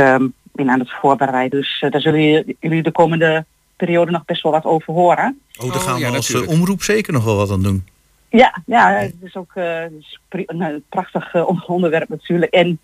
[0.59, 1.61] in aan het voorbereiden.
[1.61, 2.23] Dus eh, daar zullen
[2.61, 3.45] jullie- de komende
[3.77, 5.41] periode nog best wel wat over horen.
[5.61, 6.61] Oh, daar gaan ja, we als eh, natuurlijk.
[6.61, 7.85] omroep zeker nog wel wat aan doen.
[8.29, 9.65] Ja, ja, het is ook eh,
[10.47, 12.53] nou, een prachtig on- onderwerp natuurlijk.
[12.53, 12.79] En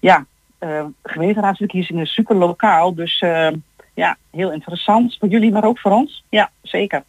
[0.00, 0.26] ja,
[0.58, 2.94] eh gemeenteraadsverkiezingen is super lokaal.
[2.94, 3.48] Dus eh,
[3.94, 6.24] ja, heel interessant voor jullie, maar ook voor ons.
[6.28, 7.02] Ja, zeker.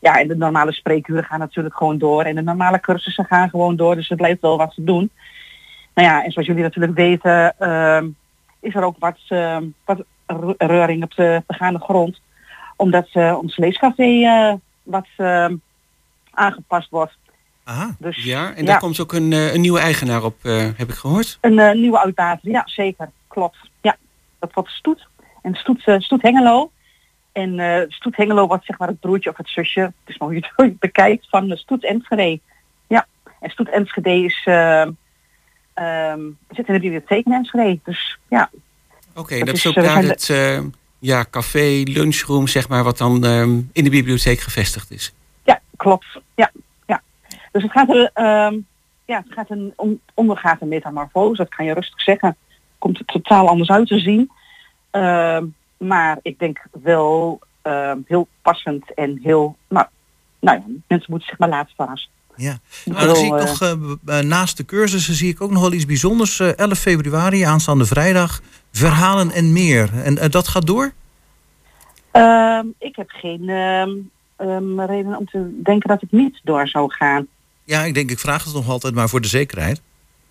[0.00, 2.22] Ja, en de normale spreekuren gaan natuurlijk gewoon door.
[2.22, 3.94] En de normale cursussen gaan gewoon door.
[3.94, 5.10] Dus er blijft wel wat te doen.
[5.94, 8.06] Nou ja, en zoals jullie natuurlijk weten, ehm,
[8.60, 12.20] is er ook wat, ehm, wat re- reuring op de begaande grond.
[12.76, 15.56] Omdat eh, ons leescafé eh, wat ehm,
[16.30, 17.18] aangepast wordt.
[17.64, 17.94] Aha.
[17.98, 20.94] Dus Ja, en ja, daar komt ook een, eh, een nieuwe eigenaar op, heb ik
[20.94, 21.38] gehoord.
[21.40, 22.50] een nieuwe uitbater.
[22.50, 23.10] Ja, zeker.
[23.28, 23.56] Klopt.
[23.80, 23.96] Ja,
[24.38, 25.08] dat wordt Stoet.
[25.42, 26.70] En Stoet, Stoet Hengelo.
[27.32, 30.36] En Stoet Hengelo wordt zeg maar het broertje of het zusje, het is maar hoe
[30.36, 32.40] je het, hoe je het bekijkt, van Stoet Enschede.
[32.86, 33.06] Ja,
[33.40, 34.90] en Stoet Enschede is, ehm,
[35.80, 36.20] ehm,
[36.50, 37.80] zit in de bibliotheek in Enschede.
[37.84, 38.50] Dus ja,
[39.14, 40.60] Oké, Dat dat, is, ook eh, daar het eh,
[40.98, 45.14] ja, café, lunchroom, zeg maar, wat dan ehm, in de bibliotheek gevestigd is.
[45.44, 46.06] Ja, klopt.
[46.34, 46.50] Ja,
[46.86, 47.02] ja.
[47.52, 48.58] Dus het gaat er, ehm,
[49.04, 52.36] ja, het gaat een on, ondergaat een metamorfose, dat kan je rustig zeggen.
[52.78, 54.30] Komt er totaal anders uit te zien.
[55.76, 57.40] Maar ik denk wel
[58.06, 59.86] heel passend en heel, nou,
[60.40, 62.10] nou ja, mensen moeten zich maar laten verrassen.
[62.36, 62.58] Ja.
[62.84, 63.62] Ik Nou, dan zie ik bedoel, nog,
[64.06, 66.40] eh, eh, naast de cursussen zie ik ook nog wel iets bijzonders.
[66.40, 68.40] Eh, 11 februari, aanstaande vrijdag,
[68.72, 69.90] verhalen en meer.
[70.04, 70.92] En eh, dat gaat door?
[72.10, 73.90] Ehm, ik heb geen ehm,
[74.36, 77.26] ehm, reden om te denken dat het niet door zou gaan.
[77.64, 79.82] Ja, ik denk, ik vraag het nog altijd maar voor de zekerheid.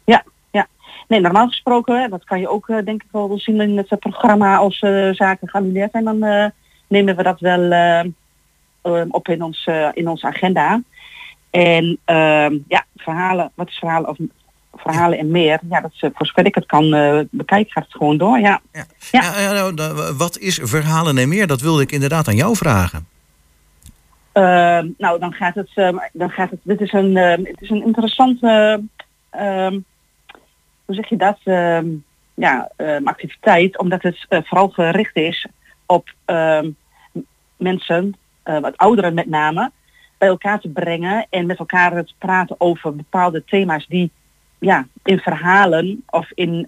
[0.06, 0.68] Ja, ja.
[1.08, 3.98] Nee, normaal gesproken, dat kan je ook eh, denk ik wel zien in het eh,
[3.98, 6.46] programma als eh, zaken geannuleerd zijn, dan eh,
[6.88, 8.00] nemen we dat wel eh,
[8.82, 10.82] eh, op in, ons, eh, in onze agenda.
[11.50, 14.18] En ehm, ja, verhalen, wat is verhalen of
[14.76, 17.84] verhalen en meer, ja, dat is, eh, voor zover ik het kan eh, bekijken, gaat
[17.84, 18.62] het gewoon door, ja.
[18.72, 18.86] Ja.
[19.12, 21.48] Ja, ja, nou, da- wat is verhalen en meer?
[21.48, 23.08] Dat wilde ik inderdaad aan jou vragen.
[24.32, 27.86] Ehm, nou, dan gaat het, ehm, dan gaat het, dit is een, het is een
[27.86, 28.82] interessante,
[29.30, 29.80] ehm,
[30.86, 31.40] hoe zeg je dat,
[32.34, 32.70] ja,
[33.04, 35.48] activiteit, omdat het eh, vooral gericht is
[35.86, 36.10] op
[37.58, 39.72] mensen, eh, wat ouderen met name,
[40.20, 44.12] bij elkaar te brengen en met elkaar te praten over bepaalde thema's die
[44.60, 46.66] ja, in verhalen of in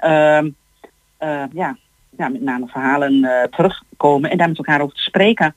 [1.22, 1.78] eh, ja,
[2.18, 5.56] ja, met name verhalen eh, terugkomen en daar met elkaar over te spreken.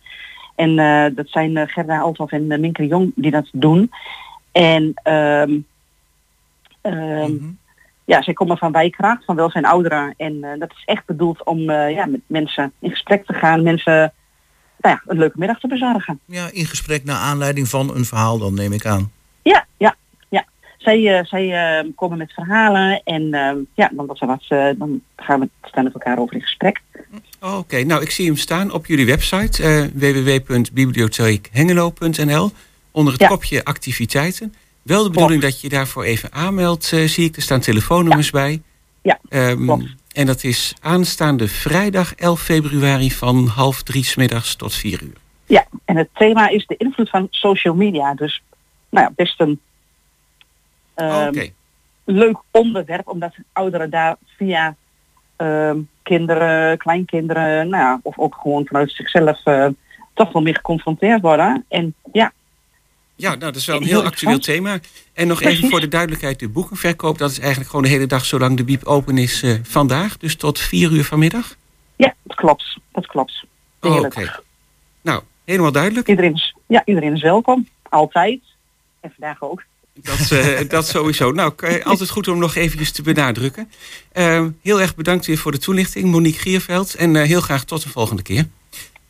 [0.54, 3.90] En eh, dat zijn Gerda Althoff en uh, Minke Jong die dat doen.
[4.52, 5.58] En ehm,
[6.80, 7.32] ehm,
[8.04, 10.14] ja, zij komen van Wijkracht, van Welzijn Ouderen.
[10.16, 14.12] En dat is echt bedoeld om ja, met mensen in gesprek te gaan, mensen
[14.84, 16.20] nou ja, een leuke middag te bezorgen.
[16.24, 19.12] Ja, in gesprek naar aanleiding van een verhaal dan, neem ik aan.
[19.42, 19.96] Ja, ja,
[20.28, 20.44] ja.
[20.78, 25.00] Zij, eh, zij eh, komen met verhalen en eh, ja, dan, wat, wat, eh, dan
[25.16, 26.80] gaan we staan met elkaar over in gesprek.
[27.40, 32.50] Oké, nou ik zie hem staan op jullie website eh www.bibliotheekhengelo.nl
[32.90, 33.28] onder het Ja.
[33.28, 34.54] kopje activiteiten.
[34.82, 37.36] Wel de bedoeling dat je daarvoor even aanmeldt, eh, zie ik.
[37.36, 38.62] Er staan telefoonnummers bij.
[39.04, 39.70] Ja, Ehm,
[40.12, 45.16] en dat is aanstaande vrijdag 11 februari van half drie 's middags tot vier uur.
[45.46, 48.14] Ja, en het thema is de invloed van social media.
[48.14, 48.42] Dus
[48.88, 49.60] nou ja, best een
[50.94, 51.48] ehm, Oké.
[52.04, 54.76] leuk onderwerp, omdat ouderen daar via
[55.36, 59.66] ehm, kinderen, kleinkinderen, nou ja, of ook gewoon vanuit zichzelf eh,
[60.14, 61.64] toch wel meer geconfronteerd worden.
[61.68, 62.32] En ja,
[63.16, 64.78] Ja, nou, dat is wel een Heel actueel thema.
[65.12, 68.24] En nog even voor de duidelijkheid, de boekenverkoop, dat is eigenlijk gewoon de hele dag
[68.24, 70.16] zolang de biep open is eh, vandaag.
[70.16, 71.56] Dus tot vier uur vanmiddag.
[71.96, 72.78] ja, dat klopt.
[72.92, 73.44] Dat klopt.
[73.80, 74.40] Oh, Oké.
[75.02, 76.08] Nou, helemaal duidelijk.
[76.08, 77.68] Iedereen is, ja, iedereen is welkom.
[77.88, 78.40] Altijd.
[79.00, 79.62] En vandaag ook.
[79.94, 81.32] Dat, eh, dat sowieso.
[81.32, 83.70] Nou, k- altijd goed om nog eventjes te benadrukken.
[84.12, 86.94] Eh, heel erg bedankt weer voor de toelichting, Monique Gierveld.
[86.94, 88.48] En eh, heel graag tot de volgende keer.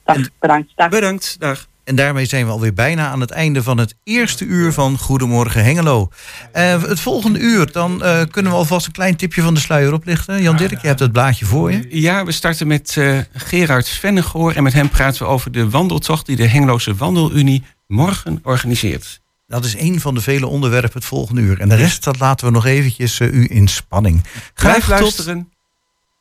[0.04, 0.72] Dag, bedankt.
[0.76, 0.88] Dag.
[0.88, 1.66] Bedankt, dag.
[1.84, 5.64] En daarmee zijn we alweer bijna aan het einde van het eerste uur van Goedemorgen
[5.64, 6.08] Hengelo.
[6.52, 9.92] Eh, het volgende uur, dan eh, kunnen we alvast een klein tipje van de sluier
[9.92, 10.42] oplichten.
[10.42, 11.86] Jan Dirk, je hebt het blaadje voor je.
[12.00, 14.52] Ja, we starten met eh, Gerard Svennegoor.
[14.52, 19.20] En met hem praten we over de wandeltocht die de Hengeloze Wandelunie morgen organiseert.
[19.46, 21.60] Dat is een van de vele onderwerpen het volgende uur.
[21.60, 24.24] En de rest, dat laten we nog eventjes u in spanning.
[24.54, 25.52] Graag blijf luisteren.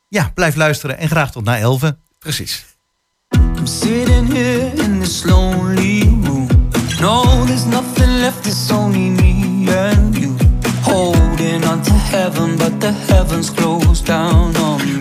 [0.08, 1.92] Ja, blijf luisteren en graag tot na 11.
[2.18, 2.64] Precies.
[3.64, 6.48] I'm sitting here in this lonely room.
[7.00, 10.36] No, there's nothing left, it's only me and you.
[10.82, 15.00] Holding on to heaven, but the heavens close down on me.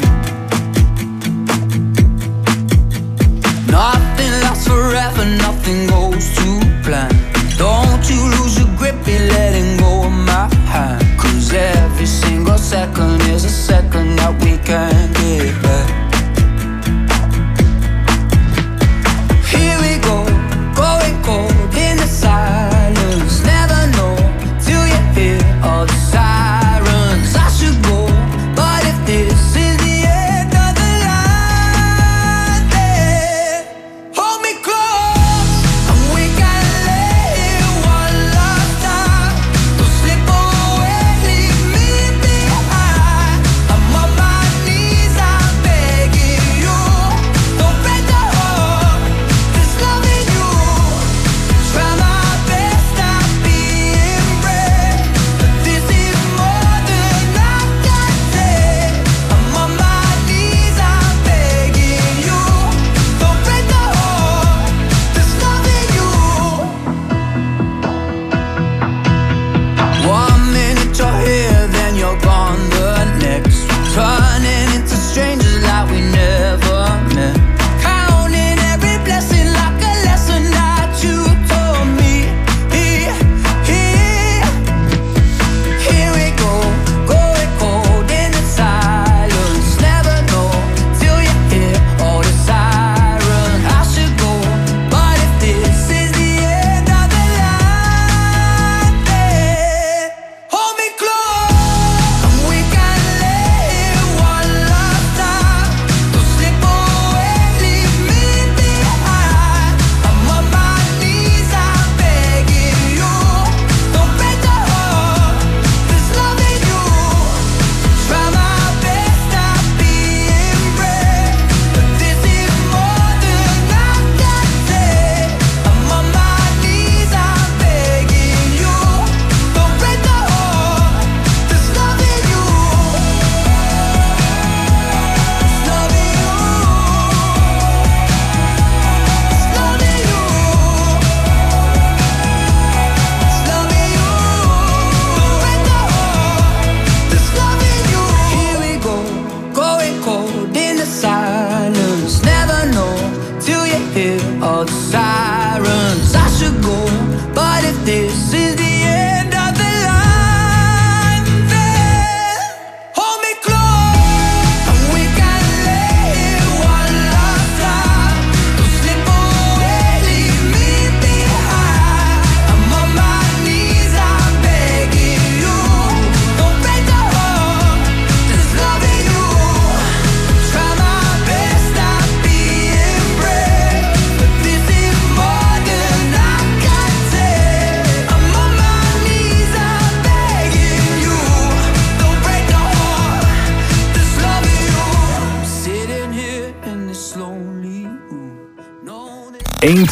[3.68, 7.12] Nothing lasts forever, nothing goes to plan.
[7.58, 11.04] Don't you lose your grip, be letting go of my hand.
[11.20, 16.03] Cause every single second is a second that we can't get back.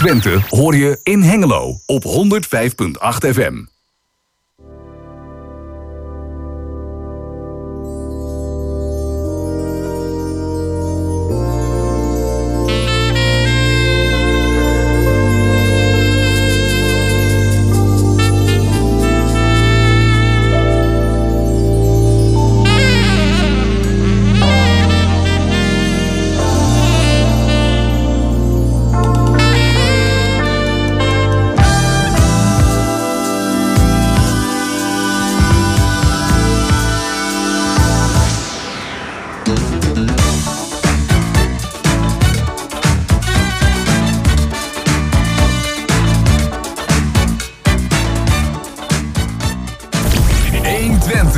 [0.01, 2.09] Twente hoor je in Hengelo op 105.8
[3.29, 3.63] FM.